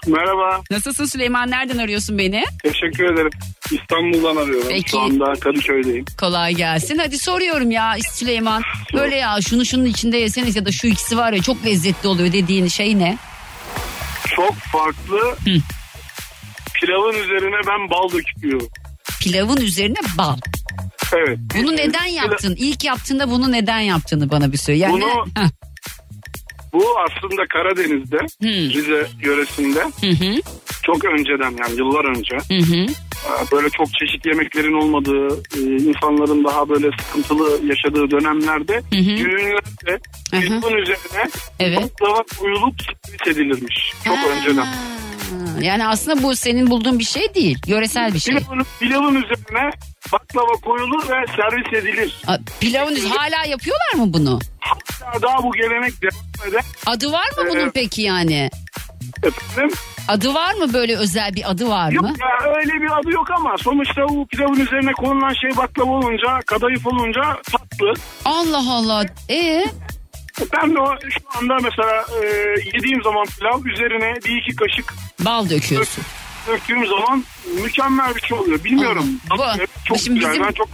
[0.08, 0.62] Merhaba.
[0.72, 1.52] Nasılsın Süleyman?
[1.52, 2.44] Nereden arıyorsun beni?
[2.64, 3.30] Teşekkür ederim.
[3.72, 4.68] İstanbul'dan arıyorum.
[4.70, 4.90] Peki.
[4.90, 6.06] Şu anda Kadıköy'deyim.
[6.20, 6.98] Kolay gelsin.
[6.98, 8.64] Hadi soruyorum ya Süleyman.
[8.94, 12.34] Böyle ya şunu şunun içinde yeseniz ya da şu ikisi var ya çok lezzetli oluyor
[12.34, 13.18] dediğin şey ne?
[14.36, 15.36] Çok farklı.
[16.74, 18.68] Pilavın üzerine ben bal döküyorum.
[19.26, 20.38] Pilavın üzerine bal.
[21.14, 21.40] Evet.
[21.58, 22.56] Bunu neden yaptın?
[22.60, 24.80] İlk yaptığında bunu neden yaptığını bana bir söyle.
[24.80, 25.50] Yani Bunu- Heh.
[26.74, 30.42] Bu aslında Karadeniz'de, Rize yöresinde Hı hı.
[30.84, 32.76] çok önceden yani yıllar önce Hı hı.
[32.86, 40.00] e, böyle çok çeşit yemeklerin olmadığı, e, insanların daha böyle sıkıntılı yaşadığı dönemlerde düğünlerde
[40.32, 41.78] pilavın üzerine Evet.
[41.84, 43.94] baklava servis edilirmiş.
[44.06, 44.68] Çok önceden.
[45.62, 47.58] Yani aslında bu senin bulduğun bir şey değil.
[47.68, 48.36] Yöresel bir şey.
[48.36, 49.70] Pilavın, pilavın üzerine
[50.14, 52.22] baklava koyulur ve servis edilir.
[52.28, 54.40] A, Pilavın hala yapıyorlar mı bunu?
[54.60, 56.62] Hatta daha bu gelenek devam eder.
[56.86, 58.50] Adı var mı bunun Ee, peki yani?
[59.24, 59.76] Efendim?
[60.08, 62.14] Adı var mı böyle özel bir adı var Yok mı?
[62.22, 66.88] ya öyle bir adı yok ama sonuçta bu pilavın üzerine konulan şey baklava olunca, kadayıf
[66.88, 67.94] olunca tatlı.
[68.26, 69.06] Allah Allah.
[69.30, 69.66] E
[70.54, 72.26] Ben de şu anda mesela e,
[72.74, 76.04] yediğim zaman pilav üzerine bir iki kaşık bal döküyorsun.
[76.48, 77.24] döktüğüm zaman
[77.64, 78.64] mükemmel bir şey oluyor.
[78.64, 79.06] Bilmiyorum.
[79.38, 79.44] Bu-
[79.86, 80.32] çok şimdi güzel.
[80.32, 80.70] bizim- Ben çok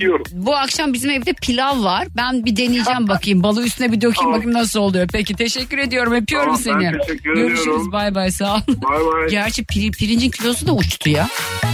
[0.00, 0.24] yiyorum.
[0.32, 2.06] Bu akşam bizim evde pilav var.
[2.16, 3.42] Ben bir deneyeceğim bakayım.
[3.42, 4.32] Balı üstüne bir dökeyim Tamam.
[4.32, 5.08] bakayım nasıl oluyor.
[5.12, 6.12] Peki teşekkür ediyorum.
[6.12, 6.98] Öpüyorum Tamam, seni.
[6.98, 7.60] teşekkür Görüşürüz.
[7.60, 7.92] ediyorum.
[7.92, 8.60] Bay bay sağ ol.
[8.68, 9.28] Bay bay.
[9.30, 11.28] Gerçi pir- pirincin kilosu da uçtu ya.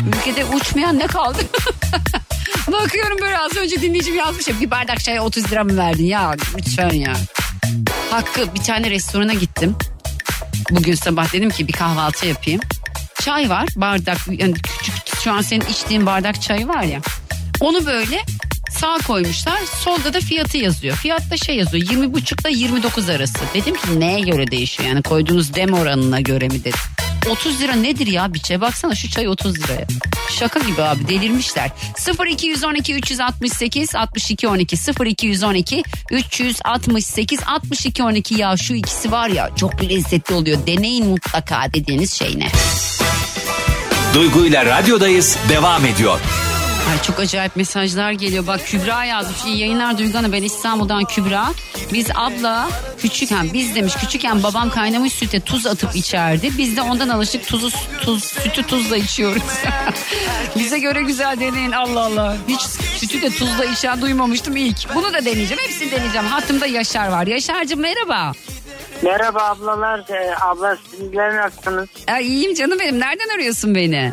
[0.08, 1.38] Ülkede uçmayan ne kaldı?
[2.72, 6.34] Bakıyorum böyle az önce dinleyicim yazmış ya bir bardak çaya 30 lira mı verdin ya
[6.58, 7.12] lütfen ya.
[8.10, 9.76] Hakkı bir tane restorana gittim.
[10.72, 12.60] Bugün sabah dedim ki bir kahvaltı yapayım.
[13.20, 17.00] Çay var bardak yani küçük şu an senin içtiğin bardak çayı var ya.
[17.60, 18.22] Onu böyle
[18.70, 20.96] sağ koymuşlar solda da fiyatı yazıyor.
[20.96, 23.38] Fiyatta şey yazıyor 20 buçukla 29 arası.
[23.54, 26.80] Dedim ki neye göre değişiyor yani koyduğunuz dem oranına göre mi dedim.
[27.30, 29.86] 30 lira nedir ya biçe baksana şu çay 30 liraya.
[30.30, 31.70] Şaka gibi abi delirmişler.
[32.30, 40.34] 0212 368 62 12 0212 368 62 12 ya şu ikisi var ya çok lezzetli
[40.34, 40.66] oluyor.
[40.66, 42.48] Deneyin mutlaka dediğiniz şey ne?
[44.14, 46.18] Duygu ile radyodayız devam ediyor.
[46.90, 48.46] Ay çok acayip mesajlar geliyor.
[48.46, 49.44] Bak Kübra yazmış.
[49.46, 51.46] İyi yayınlar Duygan'a ben İstanbul'dan Kübra.
[51.92, 52.68] Biz abla
[52.98, 56.50] küçükken biz demiş küçükken babam kaynamış süte tuz atıp içerdi.
[56.58, 59.42] Biz de ondan alışık tuzu tuz sütü tuzla içiyoruz.
[60.56, 62.36] Bize göre güzel deneyin Allah Allah.
[62.48, 62.60] Hiç
[63.00, 64.94] sütü de tuzla içen duymamıştım ilk.
[64.94, 65.62] Bunu da deneyeceğim.
[65.62, 66.26] Hepsini deneyeceğim.
[66.26, 67.26] Hattımda Yaşar var.
[67.26, 68.32] Yaşar'cığım merhaba.
[69.02, 69.98] Merhaba ablalar.
[70.10, 71.88] Ee, abla sizler nasılsınız?
[72.08, 73.00] Ay, iyiyim canım benim.
[73.00, 74.12] Nereden arıyorsun beni?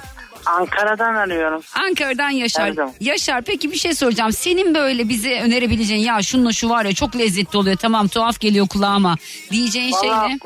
[0.57, 1.61] Ankara'dan arıyorum.
[1.87, 2.67] Ankara'dan Yaşar.
[2.75, 2.93] Pardon.
[2.99, 4.31] Yaşar peki bir şey soracağım.
[4.33, 7.75] Senin böyle bize önerebileceğin ya şununla şu var ya çok lezzetli oluyor.
[7.77, 9.15] Tamam tuhaf geliyor kulağıma.
[9.51, 10.39] Diyeceğin şey Vallahi, ne?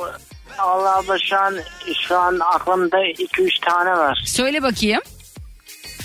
[0.59, 1.55] Allah abla şu an
[2.07, 4.23] şu an aklımda 2-3 tane var.
[4.25, 5.01] Söyle bakayım.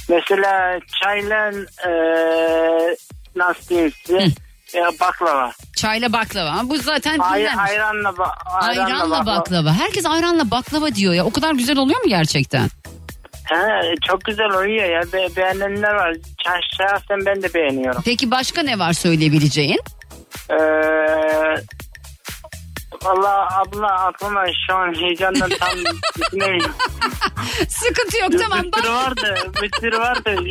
[0.08, 1.50] Mesela çayla
[1.86, 1.90] e,
[3.36, 4.26] nasıl diyeyim size?
[5.00, 5.52] Baklava.
[5.76, 6.60] Çayla baklava.
[6.64, 9.38] Bu zaten Ay, ayranla, ba- ayranla, Ayranla baklava.
[9.40, 9.72] baklava.
[9.72, 11.24] Herkes ayranla baklava diyor ya.
[11.24, 12.68] O kadar güzel oluyor mu gerçekten?
[13.50, 15.00] He, çok güzel oluyor ya.
[15.12, 16.12] Be- beğenenler var.
[16.46, 18.02] Şah- Şahsen ben de beğeniyorum.
[18.04, 19.80] Peki başka ne var söyleyebileceğin?
[20.50, 20.54] Ee,
[23.04, 25.68] Valla abla aklıma şu an heyecandan tam
[26.32, 26.74] düşünemiyorum.
[27.68, 28.62] Sıkıntı yok tamam.
[28.64, 29.34] Bir sürü vardı.
[29.62, 30.36] Bir sürü vardı.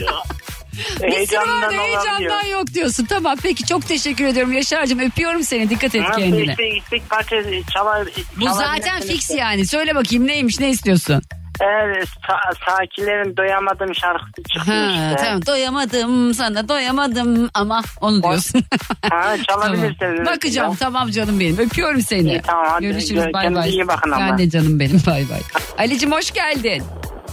[1.03, 3.05] Bir sürü vardı, heyecandan yok diyorsun.
[3.05, 4.99] Tamam peki çok teşekkür ediyorum Yaşar'cığım.
[4.99, 5.69] Öpüyorum seni.
[5.69, 6.51] Dikkat et Ha, kendine.
[6.51, 7.35] istek, istek parça
[7.73, 8.07] çalar,
[8.39, 9.67] Bu zaten fix yani.
[9.67, 11.21] Söyle bakayım neymiş ne istiyorsun?
[11.61, 15.15] Evet, sa- Sakilerin doyamadım şarkısı çıktı Ha, işte.
[15.25, 18.63] tamam doyamadım sana doyamadım ama onu diyorsun.
[19.09, 19.97] Ha, çalabilirsiniz.
[19.99, 20.25] Tamam.
[20.25, 22.29] Bakacağım tamam canım benim öpüyorum seni.
[22.29, 22.85] İyi, tamam, hadi.
[22.85, 23.69] Görüşürüz bay Kendinize bay.
[23.69, 24.27] iyi bakın ama.
[24.29, 25.41] Ben de canım benim bay bay.
[25.77, 26.83] Ali'cim hoş geldin.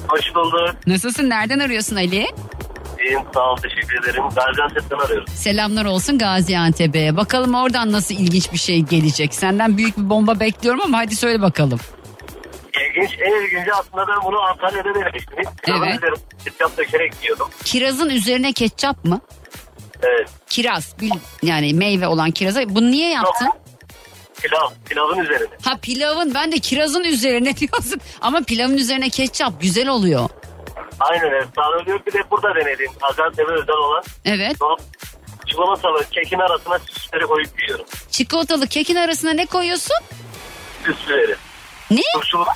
[0.08, 0.76] Hoş bulduk.
[0.86, 2.26] Nasılsın nereden arıyorsun Ali?
[3.04, 4.22] İyiyim sağ ol teşekkür ederim.
[4.36, 5.26] Gaziantep'ten arıyorum.
[5.28, 7.16] Selamlar olsun Gaziantep'e.
[7.16, 9.34] Bakalım oradan nasıl ilginç bir şey gelecek.
[9.34, 11.80] Senden büyük bir bomba bekliyorum ama hadi söyle bakalım.
[12.94, 15.36] İlginç, en ilginci aslında ben bunu Antalya'da denemiştim.
[15.66, 16.00] Evet.
[16.44, 17.48] Ketçap dökerek yiyordum.
[17.64, 19.20] Kirazın üzerine ketçap mı?
[20.02, 20.28] Evet.
[20.50, 21.10] Kiraz bil,
[21.42, 22.60] yani meyve olan kiraza.
[22.68, 23.48] Bunu niye yaptın?
[24.42, 25.48] Pilav, pilavın üzerine.
[25.64, 28.00] Ha pilavın ben de kirazın üzerine diyorsun.
[28.20, 30.28] Ama pilavın üzerine ketçap güzel oluyor.
[31.00, 31.48] Aynen evet.
[32.06, 32.92] Bir de burada denedim.
[33.00, 34.02] Gaziantep'e özel olan.
[34.24, 34.56] Evet.
[35.46, 37.86] Çikolatalı kekin arasına süsleri koyup yiyorum.
[38.10, 39.96] Çikolatalı kekin arasına ne koyuyorsun?
[40.86, 41.34] Süsleri.
[41.90, 42.00] Ne?
[42.14, 42.48] Turşuluk.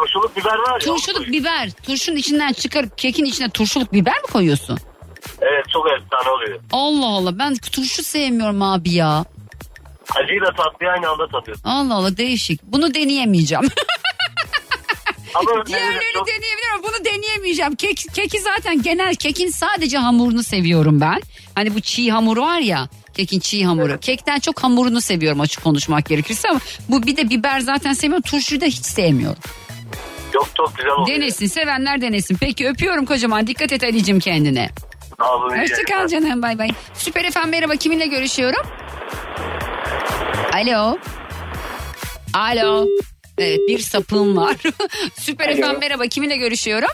[0.00, 0.86] Turşuluk biber var ya.
[0.94, 1.70] Turşuluk biber.
[1.82, 4.78] Turşunun içinden çıkarıp kekin içine turşuluk biber mi koyuyorsun?
[5.40, 6.60] Evet çok efsane oluyor.
[6.72, 9.24] Allah Allah ben turşu sevmiyorum abi ya.
[10.16, 11.68] Acıyla tatlıyı aynı anda tadıyorsun.
[11.68, 12.62] Allah Allah değişik.
[12.62, 13.64] Bunu deneyemeyeceğim.
[15.34, 17.74] Ama Diğerlerini deneyebilirim ama bunu deneyemeyeceğim.
[17.74, 21.22] Kek, keki zaten genel kekin sadece hamurunu seviyorum ben.
[21.54, 24.00] Hani bu çiğ hamur var ya kekin çiğ hamuru.
[24.00, 28.30] Kekten çok hamurunu seviyorum açık konuşmak gerekirse ama bu bir de biber zaten sevmiyorum.
[28.30, 29.38] Turşuyu da hiç sevmiyorum.
[30.38, 31.16] Yok çok güzel oluyor.
[31.20, 32.36] Denesin sevenler denesin.
[32.40, 34.70] Peki öpüyorum kocaman dikkat et Ali'cim kendine.
[35.18, 36.68] Hoşçakal canım bay bay.
[36.94, 38.62] Süper efendim merhaba kiminle görüşüyorum?
[40.54, 40.98] Alo.
[42.34, 42.86] Alo.
[43.38, 44.56] Evet bir sapığım var.
[45.20, 45.58] Süper Alo.
[45.58, 46.88] efendim merhaba kiminle görüşüyorum?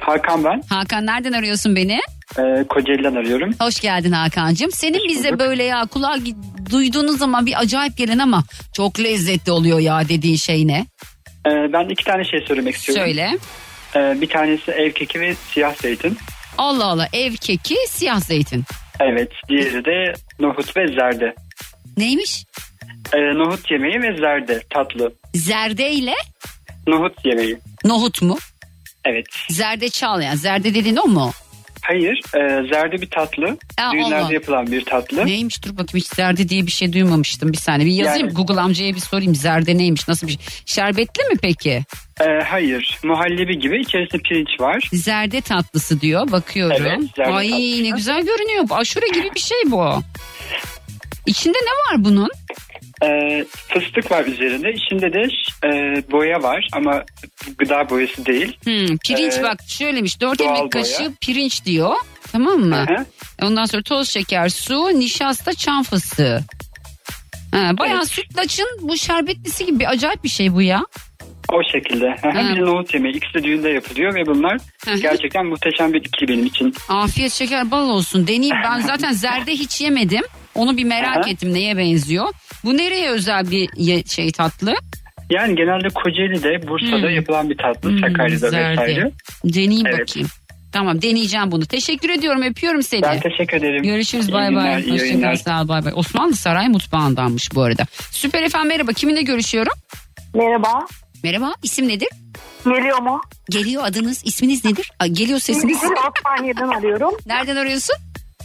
[0.00, 0.62] Hakan ben.
[0.68, 2.00] Hakan nereden arıyorsun beni?
[2.38, 3.50] Ee, Kocaeli'den arıyorum.
[3.60, 4.72] Hoş geldin Hakan'cığım.
[4.72, 9.78] Senin bize böyle ya kulağa gi- duyduğunuz zaman bir acayip gelen ama çok lezzetli oluyor
[9.78, 10.86] ya dediğin şey ne?
[11.46, 13.04] Ee, ben iki tane şey söylemek istiyorum.
[13.04, 13.38] Söyle.
[13.96, 16.18] Ee, bir tanesi ev keki ve siyah zeytin.
[16.58, 18.64] Allah Allah ev keki siyah zeytin.
[19.00, 19.32] Evet.
[19.48, 21.34] Diğeri de nohut ve zerde.
[21.96, 22.44] Neymiş?
[23.12, 25.12] Ee, nohut yemeği ve zerde tatlı.
[25.34, 26.14] Zerde ile
[26.86, 27.58] Nohut yemeği.
[27.84, 28.38] nohut mu?
[29.04, 29.26] Evet.
[29.50, 30.36] Zerdeçal yani.
[30.36, 31.32] Zerde dediğin o mu?
[31.82, 32.20] Hayır.
[32.34, 33.58] E, zerde bir tatlı.
[33.80, 34.32] Ha, Düğünlerde Allah.
[34.32, 35.26] yapılan bir tatlı.
[35.26, 37.88] Neymiş dur bakayım hiç zerde diye bir şey duymamıştım bir saniye.
[37.88, 40.42] Bir yazayım Yani- Google amcaya bir sorayım zerde neymiş nasıl bir şey.
[40.66, 41.82] Şerbetli mi peki?
[42.20, 42.98] Ee, hayır.
[43.04, 44.88] Muhallebi gibi içerisinde pirinç var.
[44.92, 46.76] Zerde tatlısı diyor bakıyorum.
[46.80, 47.82] Evet, zerde Ay tatlısı.
[47.82, 48.64] ne güzel görünüyor.
[48.70, 50.02] Aşure gibi bir şey bu.
[51.26, 52.30] İçinde ne var bunun?
[53.04, 54.72] Ee, fıstık var üzerinde.
[54.72, 55.22] İçinde de
[55.64, 55.70] e,
[56.12, 57.04] boya var ama
[57.58, 58.56] gıda boyası değil.
[58.64, 61.10] Hmm, pirinç Ee, bak şöylemiş 4 doğal yemek kaşığı boya.
[61.20, 61.94] pirinç diyor.
[62.32, 62.76] Tamam mı?
[62.76, 63.06] Hı hı.
[63.46, 66.40] Ondan sonra toz şeker, su, nişasta, çam fıstığı.
[67.52, 68.08] Ha, bayağı Evet.
[68.08, 70.82] sütlaçın bu şerbetlisi gibi acayip bir şey bu ya.
[71.52, 72.06] O şekilde.
[72.22, 72.54] Ha.
[72.56, 73.14] Bir nohut yemeği.
[73.16, 74.58] İkisi de düğünde yapılıyor ve bunlar
[75.02, 76.74] gerçekten muhteşem bir ikili benim için.
[76.88, 78.26] Afiyet şeker bal olsun.
[78.26, 80.22] Deneyeyim ben zaten zerde hiç yemedim.
[80.54, 81.30] Onu bir merak Aha.
[81.30, 82.26] ettim neye benziyor.
[82.64, 84.74] Bu nereye özel bir ye- şey tatlı?
[85.30, 87.14] Yani genelde Kocaeli'de, Bursa'da Hmm.
[87.14, 87.90] yapılan bir tatlı.
[87.90, 88.70] Hmm, Sakarya'da zerde.
[88.82, 89.10] vesaire.
[89.44, 90.00] Deneyeyim Evet.
[90.08, 90.28] bakayım.
[90.72, 91.66] Tamam deneyeceğim bunu.
[91.66, 93.02] Teşekkür ediyorum öpüyorum seni.
[93.02, 93.82] Ben teşekkür ederim.
[93.82, 94.82] Görüşürüz bay bay.
[94.82, 95.92] iyi Hoşçakal sağ ol bay bay.
[95.96, 97.82] Osmanlı Saray mutfağındanmış bu arada.
[98.10, 99.72] Süper efendim merhaba kiminle görüşüyorum?
[100.34, 100.86] Merhaba.
[101.24, 102.08] Merhaba isim nedir?
[102.64, 103.20] Geliyor mu?
[103.50, 104.90] Geliyor adınız, isminiz nedir?
[105.00, 105.78] Aa, geliyor sesiniz.
[105.84, 107.14] Osmaniye'den arıyorum.
[107.26, 107.96] Nereden arıyorsun?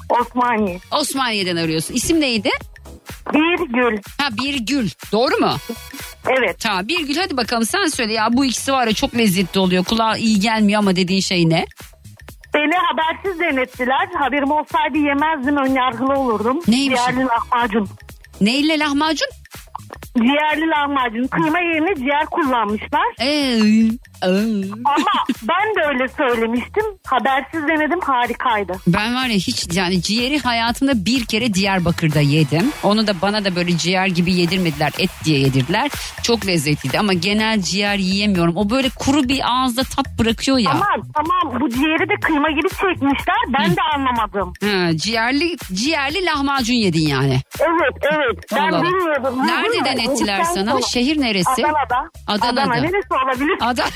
[0.10, 0.80] Osmaniye.
[0.92, 1.94] Osmaniye'den arıyorsun.
[1.94, 2.50] İsim neydi?
[3.34, 3.98] Birgül.
[4.22, 4.90] Ha Birgül.
[5.12, 5.52] Doğru mu?
[6.28, 6.60] Evet.
[6.60, 9.84] Tamam Birgül hadi bakalım sen söyle ya bu ikisi var ya çok lezzetli oluyor.
[9.84, 11.66] Kulağa iyi gelmiyor ama dediğin şey ne?
[12.54, 14.08] Beni habersiz denettiler.
[14.20, 16.60] Haberim olsaydı yemezdim ön yargılı olurdum.
[16.68, 17.00] Neymiş?
[17.00, 17.90] Ciğerli lahmacun.
[18.42, 19.28] Neyle lahmacun?
[20.18, 21.28] Ciğerli lahmacun.
[21.28, 23.16] Kıyma yerine ciğer kullanmışlar.
[23.22, 23.60] Ee,
[24.22, 25.08] Ama
[25.42, 26.84] ben de öyle söylemiştim.
[27.06, 28.74] Habersiz denedim harikaydı.
[28.88, 32.72] Ben var ya hiç yani ciğeri hayatımda bir kere Diyarbakır'da yedim.
[32.84, 34.92] Onu da bana da böyle ciğer gibi yedirmediler.
[35.00, 35.92] Et diye yedirdiler.
[36.24, 38.58] Çok lezzetliydi ama genel ciğer yiyemiyorum.
[38.58, 40.72] O böyle kuru bir ağızda tat bırakıyor ya.
[40.72, 43.36] Ama tamam bu ciğeri de kıyma gibi çekmişler.
[43.60, 44.54] Ben de anlamadım.
[44.64, 47.42] Ha, ciğerli ciğerli lahmacun yedin yani.
[47.60, 48.46] Evet evet.
[48.56, 49.48] Ben Allah bilmiyordum.
[49.48, 50.14] Nereden Hı hı.
[50.14, 50.82] ettiler Sen sana?
[50.82, 51.66] Şehir neresi?
[51.66, 52.10] Adana'da.
[52.28, 52.62] Adana'da.
[52.62, 53.58] Adana neresi olabilir?
[53.62, 53.88] Adana.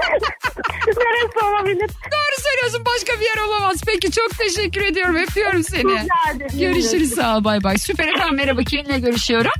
[0.86, 1.88] neresi olabilir?
[1.88, 3.80] Doğru söylüyorsun başka bir yer olamaz.
[3.86, 5.16] Peki çok teşekkür ediyorum.
[5.16, 6.06] Öpüyorum seni.
[6.60, 7.78] Görüşürüz sağ ol bay bay.
[7.78, 9.52] Süper efendim merhaba kiminle görüşüyorum?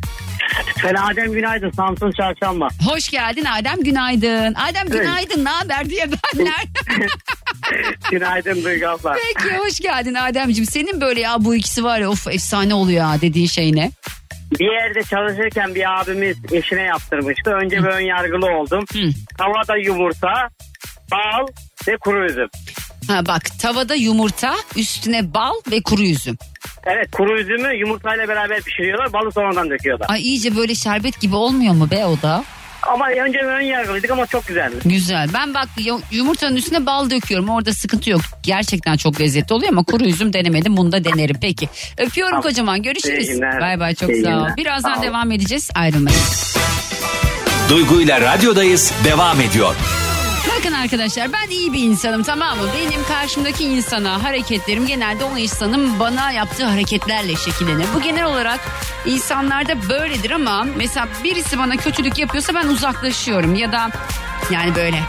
[0.84, 2.68] Ben Adem Günaydın Samsun Çarşamba.
[2.88, 4.54] Hoş geldin Adem günaydın.
[4.54, 6.46] Adem günaydın ne haber diye ben?
[8.10, 9.16] Günaydın Duygu abla.
[9.34, 10.66] Peki hoş geldin Ademciğim.
[10.70, 13.90] Senin böyle ya bu ikisi var ya of efsane oluyor ha dediğin şey ne?
[14.58, 17.50] Bir yerde çalışırken bir abimiz eşine yaptırmıştı.
[17.50, 18.84] Önce bir ön yargılı oldum.
[19.38, 20.48] Tavada yumurta,
[21.12, 21.46] bal
[21.88, 22.48] ve kuru üzüm.
[23.08, 26.36] Ha bak tavada yumurta üstüne bal ve kuru üzüm.
[26.86, 29.12] Evet kuru üzümü yumurtayla beraber pişiriyorlar.
[29.12, 30.06] Balı sonradan döküyorlar.
[30.10, 32.44] Ay iyice böyle şerbet gibi olmuyor mu be o da?
[32.82, 34.74] Ama önce ön yargılıydık ama çok güzeldi.
[34.84, 35.28] Güzel.
[35.34, 37.48] Ben bak yu- yumurtanın üstüne bal döküyorum.
[37.48, 38.20] Orada sıkıntı yok.
[38.42, 40.76] Gerçekten çok lezzetli oluyor ama kuru üzüm denemedim.
[40.76, 41.36] Bunu da denerim.
[41.40, 41.68] Peki.
[41.98, 42.42] Öpüyorum Tamam.
[42.42, 42.82] kocaman.
[42.82, 43.40] Görüşürüz.
[43.60, 44.46] Bay bay çok İyi sağ ol.
[44.56, 45.02] Birazdan Sağ ol.
[45.02, 45.70] devam edeceğiz.
[45.74, 46.18] Ayrılmayın.
[47.68, 49.74] Duygu ile radyodayız devam ediyor.
[50.62, 52.64] Bakın arkadaşlar ben iyi bir insanım tamam mı?
[52.74, 57.86] Benim karşımdaki insana hareketlerim genelde o insanın bana yaptığı hareketlerle şekillenir.
[57.94, 58.60] Bu genel olarak
[59.06, 63.90] insanlarda böyledir ama mesela birisi bana kötülük yapıyorsa ben uzaklaşıyorum ya da
[64.50, 65.02] yani böyle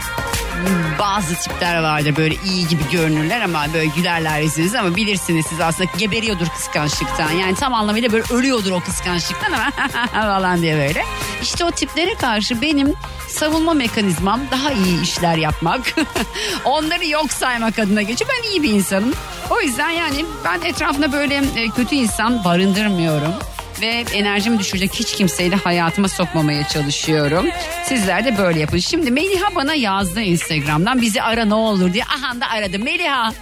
[0.98, 5.90] bazı tipler vardır böyle iyi gibi görünürler ama böyle gülerler yüzünüz ama bilirsiniz siz aslında
[5.98, 7.30] geberiyordur kıskançlıktan.
[7.30, 9.70] Yani tam anlamıyla böyle ölüyordur o kıskançlıktan ama
[10.12, 11.04] falan diye böyle.
[11.42, 12.94] İşte o tiplere karşı benim
[13.28, 15.94] savunma mekanizmam daha iyi işler yapmak.
[16.64, 18.30] Onları yok saymak adına geçiyor.
[18.36, 19.12] Ben iyi bir insanım.
[19.50, 23.34] O yüzden yani ben etrafında böyle e, kötü insan barındırmıyorum
[23.80, 27.46] ve enerjimi düşürecek hiç kimseyi de hayatıma sokmamaya çalışıyorum.
[27.84, 28.78] Sizler de böyle yapın.
[28.78, 32.04] Şimdi Meliha bana yazdı Instagram'dan bizi ara ne olur diye.
[32.04, 32.78] Aha da aradı.
[32.78, 33.32] Meliha.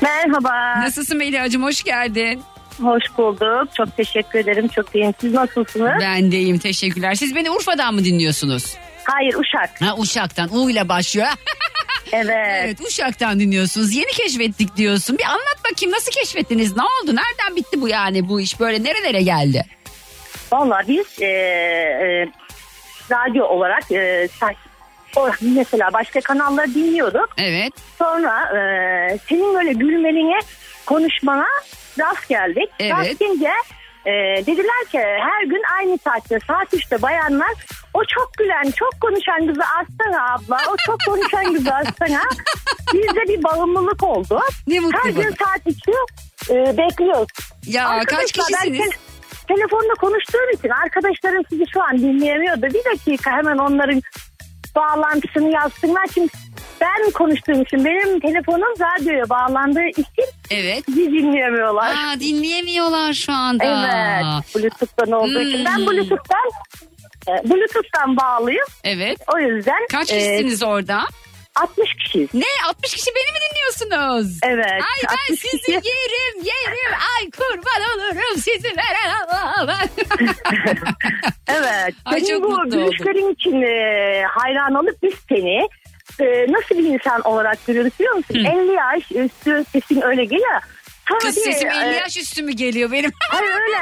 [0.00, 0.80] Merhaba.
[0.80, 2.42] Nasılsın Meliha'cığım hoş geldin.
[2.82, 3.74] Hoş bulduk.
[3.76, 4.68] Çok teşekkür ederim.
[4.68, 5.14] Çok iyiyim.
[5.20, 5.90] Siz nasılsınız?
[6.00, 7.14] Ben de iyiyim teşekkürler.
[7.14, 8.76] Siz beni Urfa'dan mı dinliyorsunuz?
[9.04, 9.80] Hayır Uşak.
[9.82, 11.26] Ha Uşak'tan U ile başlıyor.
[12.12, 12.64] Evet.
[12.64, 13.94] evet Uşak'tan dinliyorsunuz.
[13.94, 15.18] Yeni keşfettik diyorsun.
[15.18, 16.76] Bir anlat bakayım nasıl keşfettiniz?
[16.76, 17.16] Ne oldu?
[17.16, 18.60] Nereden bitti bu yani bu iş?
[18.60, 19.64] Böyle nerelere geldi?
[20.52, 22.28] Valla biz e, e,
[23.10, 24.28] radyo olarak e,
[25.16, 27.28] o, mesela başka kanalları dinliyorduk.
[27.38, 27.72] Evet.
[27.98, 30.38] Sonra e, senin böyle gülmenine
[30.86, 31.46] konuşmana
[31.98, 32.68] rast geldik.
[32.80, 32.92] Evet.
[32.92, 33.50] Rast gelince
[34.06, 34.12] e,
[34.46, 37.50] dediler ki her gün aynı saatte saat 3'te bayanlar
[37.94, 42.20] o çok gülen çok konuşan kızı açsana abla o çok konuşan kızı açsana.
[42.94, 44.40] Bizde bir bağımlılık oldu.
[44.66, 45.46] Ne mutlu her gün bana.
[45.46, 45.94] saat 3'ü
[46.50, 47.28] e, bekliyoruz.
[47.66, 48.90] Ya Arkadaşlar, kaç ben kişisiniz?
[48.90, 48.96] te-
[49.54, 54.02] telefonda konuştuğum için arkadaşlarım sizi şu an dinleyemiyor da bir dakika hemen onların
[54.76, 56.06] bağlantısını yazsınlar.
[56.14, 56.38] Çünkü
[56.80, 60.04] ben konuştuğum için benim telefonum radyoya bağlandığı için
[60.50, 60.84] Evet.
[60.88, 61.90] bizi dinleyemiyorlar.
[61.94, 63.64] Aa, dinleyemiyorlar şu anda.
[63.64, 64.54] Evet.
[64.56, 65.64] Bluetooth'tan olduğu için.
[65.64, 65.86] Ben Hmm.
[65.86, 66.50] Bluetooth'tan
[67.28, 68.66] e, Bluetooth'tan bağlıyım.
[68.84, 69.18] Evet.
[69.34, 71.00] O yüzden Kaç e, kişisiniz orada?
[71.56, 72.28] 60 kişiyiz.
[72.34, 74.38] Ne 60 kişi beni mi dinliyorsunuz?
[74.42, 74.66] Evet.
[74.72, 75.72] Ay ben 60 sizi kişi.
[75.72, 76.92] yerim yerim.
[77.18, 79.78] Ay kurban olurum sizi veren Allah'a.
[81.48, 81.94] Evet.
[82.04, 85.68] Ay, Senin çok bu gülüşlerin için e, hayran olup biz seni
[86.20, 88.34] e, nasıl bir insan olarak görüyoruz biliyor musun?
[88.34, 90.60] 50 yaş üstü sesin öyle geliyor.
[91.20, 93.10] Kız sesim e, 50 yaş üstü mü geliyor benim?
[93.30, 93.76] Hayır öyle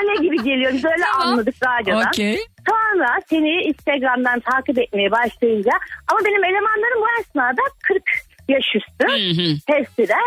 [0.00, 0.72] öyle gibi geliyor.
[0.72, 1.28] Biz öyle Tamam.
[1.28, 2.08] anladık radyodan.
[2.08, 2.46] Okey.
[2.68, 5.72] Sonra seni Instagram'dan takip etmeye başlayınca
[6.08, 8.02] ama benim elemanlarım bu esnada 40
[8.48, 9.56] yaş üstü Hı hı.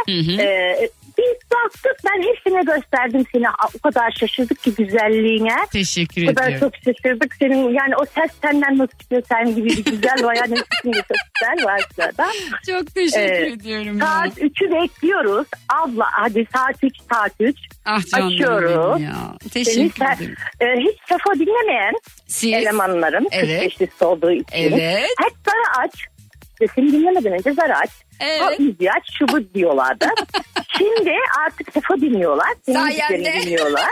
[0.06, 0.42] Hı hı.
[0.42, 0.90] Ee,
[1.20, 3.46] Biz baktık ben hepsine gösterdim seni.
[3.76, 5.56] O kadar şaşırdık ki güzelliğine.
[5.72, 6.60] Teşekkür O kadar ediyorum.
[6.86, 10.36] çok şaşırdık senin yani o ses senden nasıl çıkıyor sen gibi bir güzel var.
[10.36, 12.28] Yani sesin de çok güzel var sırada.
[12.68, 14.00] Çok teşekkür Ee, ediyorum.
[14.00, 15.48] Saat 3'ü bekliyoruz.
[15.70, 17.58] Abla hadi saat 3 saat 3.
[17.86, 19.02] Ah canlarım Açıyoruz.
[19.02, 19.16] ya.
[19.52, 20.36] Seni Teşekkür sen- ederim.
[20.62, 21.94] e, hiç sefo dinlemeyen
[22.28, 22.54] Siz?
[22.54, 23.26] elemanlarım.
[23.32, 23.74] Evet.
[24.02, 24.46] Olduğu için.
[24.54, 25.10] Evet.
[25.20, 25.92] Hep zarı aç.
[26.60, 27.90] Sesini dinlemeden önce zarı aç.
[28.20, 28.42] Evet.
[28.60, 30.06] O müziği aç şu bu diyorlardı.
[30.78, 31.12] Şimdi
[31.46, 32.48] artık sefo dinliyorlar.
[32.66, 33.34] Senin Sayende.
[33.34, 33.90] dinliyorlar.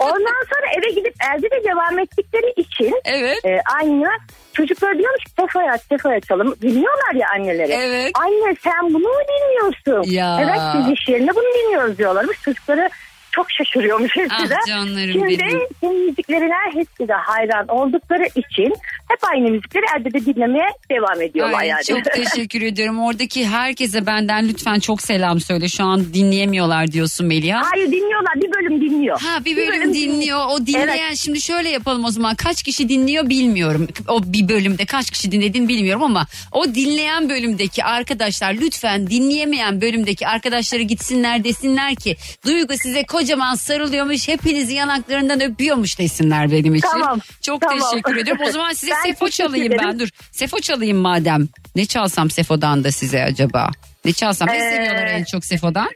[0.00, 3.44] Ondan sonra eve gidip elde de devam ettikleri için Evet.
[3.44, 4.08] e, aynı
[4.52, 6.54] çocuklar diyormuş ki Sefo'ya aç Sefo'ya açalım.
[6.62, 7.72] Dinliyorlar ya anneleri.
[7.72, 8.10] Evet.
[8.14, 10.12] Anne sen bunu mu dinliyorsun?
[10.12, 10.38] Ya.
[10.42, 12.42] Evet biz iş yerinde bunu dinliyoruz diyorlarmış.
[12.42, 12.90] Çocukları
[13.32, 15.60] çok şaşırıyormuş hepsi Ah canlarım Şimdi benim.
[15.80, 18.74] senin müziklerine hepsi de hayran oldukları için
[19.08, 21.84] hep aynı müzikleri elde de dinlemeye devam ediyorlar Ay, yani.
[21.84, 23.00] Çok teşekkür ediyorum.
[23.00, 25.68] Oradaki herkese benden lütfen çok selam söyle.
[25.68, 27.62] Şu an dinleyemiyorlar diyorsun Melia.
[27.72, 29.20] Hayır dinliyorlar bir bölüm dinliyor.
[29.20, 30.40] Ha bir bölüm, dinliyor.
[30.50, 31.16] O dinleyen Evet.
[31.16, 32.34] şimdi şöyle yapalım o zaman.
[32.34, 33.88] Kaç kişi dinliyor bilmiyorum.
[34.08, 40.26] O bir bölümde kaç kişi dinlediğini bilmiyorum ama o dinleyen bölümdeki arkadaşlar lütfen dinleyemeyen bölümdeki
[40.26, 42.16] arkadaşları gitsinler desinler ki
[42.46, 44.28] Duygu size kocaman sarılıyormuş.
[44.28, 46.88] Hepinizi yanaklarından öpüyormuş desinler benim için.
[46.88, 47.78] Tamam, Çok tamam.
[47.90, 48.44] teşekkür ediyorum.
[48.48, 49.76] O zaman size Ben Sefo çalayım ben.
[49.78, 49.98] ederim.
[49.98, 50.08] Dur.
[50.32, 51.48] Sefo çalayım madem.
[51.76, 53.70] Ne çalsam Sefo'dan da size acaba?
[54.04, 54.48] Ne çalsam?
[54.48, 55.88] Ne Ee, seviyorlar en çok Sefo'dan?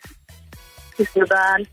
[0.97, 1.65] Kısırdan,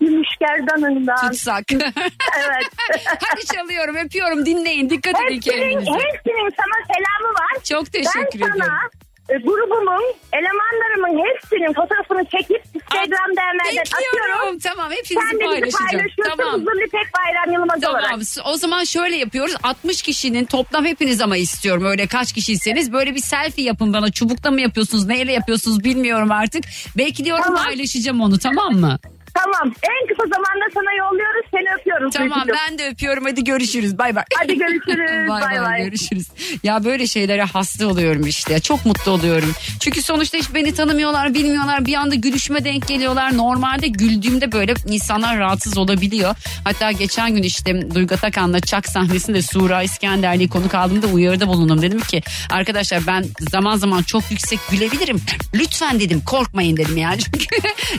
[0.00, 1.30] gümüş gerdanından.
[1.30, 1.64] Tutsak.
[1.72, 2.66] evet.
[3.20, 5.90] Hadi çalıyorum öpüyorum dinleyin dikkat edin Hepsinin, kendinize.
[5.90, 7.62] hepsinin sana selamı var.
[7.64, 8.54] Çok teşekkür ben ediyorum.
[8.58, 14.58] sana e, grubumun, elemanlarımın hepsinin fotoğrafını çekip Instagram'da hemen atıyorum.
[14.58, 16.36] Tamam hepinizi bizi paylaşacağım.
[16.36, 16.54] Tamam.
[16.54, 18.20] Huzurlu İpek Bayram Yılmaz Tamam olarak.
[18.44, 23.20] o zaman şöyle yapıyoruz 60 kişinin toplam hepiniz ama istiyorum öyle kaç kişiyseniz böyle bir
[23.20, 26.64] selfie yapın bana çubukta mı yapıyorsunuz neyle yapıyorsunuz bilmiyorum artık
[26.98, 27.64] bekliyorum Tamam.
[27.64, 28.98] paylaşacağım onu tamam mı?
[29.36, 29.74] Tamam.
[29.82, 31.46] En kısa zamanda sana yolluyoruz.
[31.50, 32.14] Seni öpüyoruz.
[32.14, 32.54] Tamam Duygucuğum.
[32.68, 34.24] ben de öpüyorum hadi görüşürüz bay bay.
[34.38, 35.28] Hadi görüşürüz.
[35.28, 35.84] bay Bay bay.
[35.84, 36.26] görüşürüz.
[36.62, 39.52] Ya böyle şeylere hasta oluyorum işte çok mutlu oluyorum.
[39.80, 43.36] Çünkü sonuçta hiç beni tanımıyorlar bilmiyorlar bir anda gülüşüme denk geliyorlar.
[43.36, 46.34] Normalde güldüğümde böyle insanlar rahatsız olabiliyor.
[46.64, 51.82] Hatta geçen gün işte Duygu Atakan'la Çak sahnesinde Sura İskenderli'yi konuk aldığımda uyarıda bulundum.
[51.82, 55.20] Dedim ki arkadaşlar ben zaman zaman çok yüksek gülebilirim.
[55.54, 57.18] Lütfen dedim korkmayın dedim yani.
[57.22, 57.46] Çünkü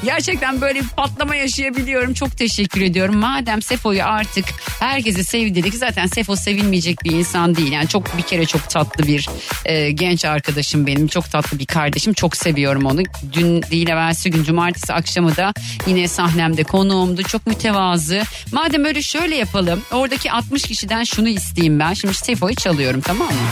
[0.05, 0.87] gerçekten böyle bir
[1.27, 2.13] patlama yaşayabiliyorum.
[2.13, 3.17] Çok teşekkür ediyorum.
[3.17, 4.45] Madem Sefo'yu artık
[4.79, 5.75] herkese sevdirdik.
[5.75, 7.71] Zaten Sefo sevilmeyecek bir insan değil.
[7.71, 9.29] Yani çok bir kere çok tatlı bir
[9.65, 11.07] e, genç arkadaşım benim.
[11.07, 12.13] Çok tatlı bir kardeşim.
[12.13, 13.01] Çok seviyorum onu.
[13.33, 15.53] Dün değil evvelsi gün cumartesi akşamı da
[15.87, 17.23] yine sahnemde konuğumdu.
[17.23, 18.23] Çok mütevazı.
[18.51, 19.81] Madem öyle şöyle yapalım.
[19.91, 21.93] Oradaki 60 kişiden şunu isteyeyim ben.
[21.93, 23.49] Şimdi Sefo'yu çalıyorum tamam mı?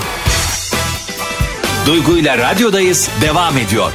[1.86, 3.91] Duygu ile radyodayız devam ediyor.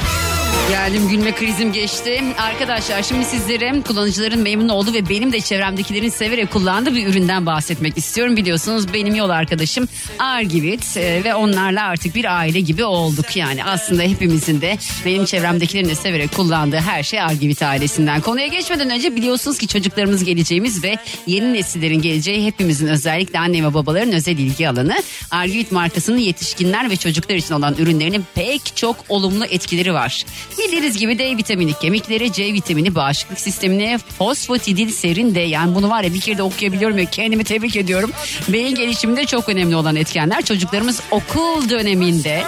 [0.70, 2.22] Geldim gülme krizim geçti.
[2.38, 7.98] Arkadaşlar şimdi sizlere kullanıcıların memnun olduğu ve benim de çevremdekilerin severek kullandığı bir üründen bahsetmek
[7.98, 8.36] istiyorum.
[8.36, 9.88] Biliyorsunuz benim yol arkadaşım
[10.18, 13.36] Argivit e, ve onlarla artık bir aile gibi olduk.
[13.36, 18.20] Yani aslında hepimizin de benim çevremdekilerin de severek kullandığı her şey Argivit ailesinden.
[18.20, 20.96] Konuya geçmeden önce biliyorsunuz ki çocuklarımız geleceğimiz ve
[21.26, 25.02] yeni nesillerin geleceği hepimizin özellikle anne ve babaların özel ilgi alanı.
[25.30, 30.24] Argivit markasının yetişkinler ve çocuklar için olan ürünlerinin pek çok olumlu etkileri var.
[30.58, 36.02] Bildiğiniz gibi D vitamini kemiklere, C vitamini bağışıklık sistemine, fosfatidil serin de yani bunu var
[36.02, 38.10] ya bir kere de okuyabiliyorum ya kendimi tebrik ediyorum.
[38.48, 42.44] Beyin gelişiminde çok önemli olan etkenler çocuklarımız okul döneminde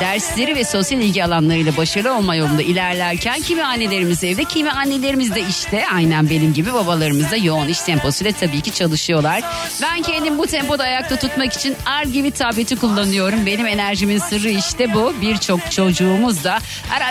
[0.00, 5.42] dersleri ve sosyal ilgi alanlarıyla başarılı olma yolunda ilerlerken kimi annelerimiz evde kimi annelerimiz de
[5.50, 9.42] işte aynen benim gibi babalarımız da yoğun iş temposuyla tabii ki çalışıyorlar.
[9.82, 13.46] Ben kendim bu tempoda ayakta tutmak için Argivi tableti kullanıyorum.
[13.46, 15.14] Benim enerjimin sırrı işte bu.
[15.20, 16.58] Birçok çocuğumuz da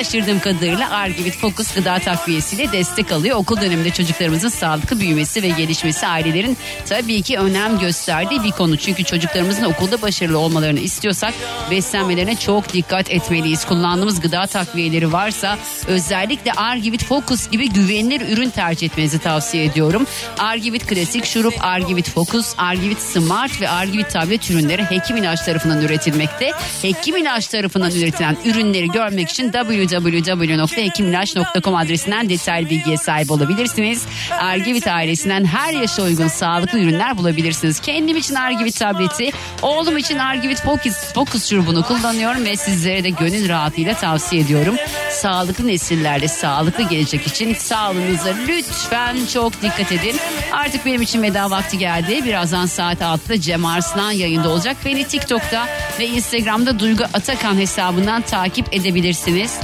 [0.03, 3.37] araştırdığım kadarıyla Argivit Focus gıda takviyesiyle destek alıyor.
[3.37, 6.57] Okul döneminde çocuklarımızın sağlıklı büyümesi ve gelişmesi ailelerin
[6.89, 8.77] tabii ki önem gösterdiği bir konu.
[8.77, 11.33] Çünkü çocuklarımızın okulda başarılı olmalarını istiyorsak
[11.71, 13.65] beslenmelerine çok dikkat etmeliyiz.
[13.65, 20.07] Kullandığımız gıda takviyeleri varsa özellikle Argivit Focus gibi güvenilir ürün tercih etmenizi tavsiye ediyorum.
[20.39, 26.51] Argivit Klasik Şurup, Argivit Focus, Argivit Smart ve Argivit tablet ürünleri Hekim İlaç tarafından üretilmekte.
[26.81, 29.53] Hekim İlaç tarafından üretilen ürünleri görmek için
[30.01, 34.05] www.hekimilaç.com adresinden detaylı bilgiye sahip olabilirsiniz.
[34.39, 37.79] Argivit ailesinden her yaşa uygun sağlıklı ürünler bulabilirsiniz.
[37.79, 39.31] Kendim için Argivit tableti,
[39.61, 44.75] oğlum için Argivit Focus, Focus şurubunu kullanıyorum ve sizlere de gönül rahatlığıyla tavsiye ediyorum.
[45.11, 50.15] Sağlıklı nesillerle sağlıklı gelecek için sağlığınıza lütfen çok dikkat edin.
[50.51, 52.25] Artık benim için veda vakti geldi.
[52.25, 54.77] Birazdan saat 6'da Cem Arslan yayında olacak.
[54.85, 55.67] Beni TikTok'ta
[55.99, 59.59] ve Instagram'da Duygu Atakan hesabından takip edebilirsiniz.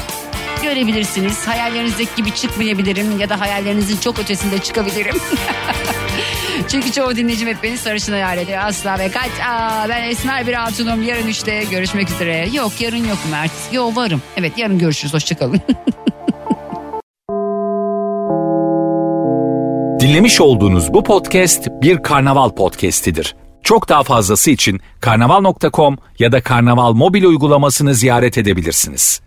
[0.61, 1.47] Görebilirsiniz.
[1.47, 5.15] Hayallerinizdeki gibi çıkmayabilirim ya da hayallerinizin çok ötesinde çıkabilirim.
[6.67, 8.59] Çünkü çoğu dinleyicim hep beni sarışın hayal ediyor.
[8.63, 9.31] Asla ve kaç.
[9.49, 11.03] Aa, ben esmer bir hatunum.
[11.03, 12.47] Yarın işte görüşmek üzere.
[12.53, 13.51] Yok yarın yok Mert.
[13.71, 14.21] Yo varım.
[14.37, 15.13] Evet yarın görüşürüz.
[15.13, 15.61] Hoşçakalın.
[19.99, 23.35] Dinlemiş olduğunuz bu podcast bir karnaval podcastidir.
[23.63, 29.21] Çok daha fazlası için karnaval.com ya da karnaval mobil uygulamasını ziyaret edebilirsiniz.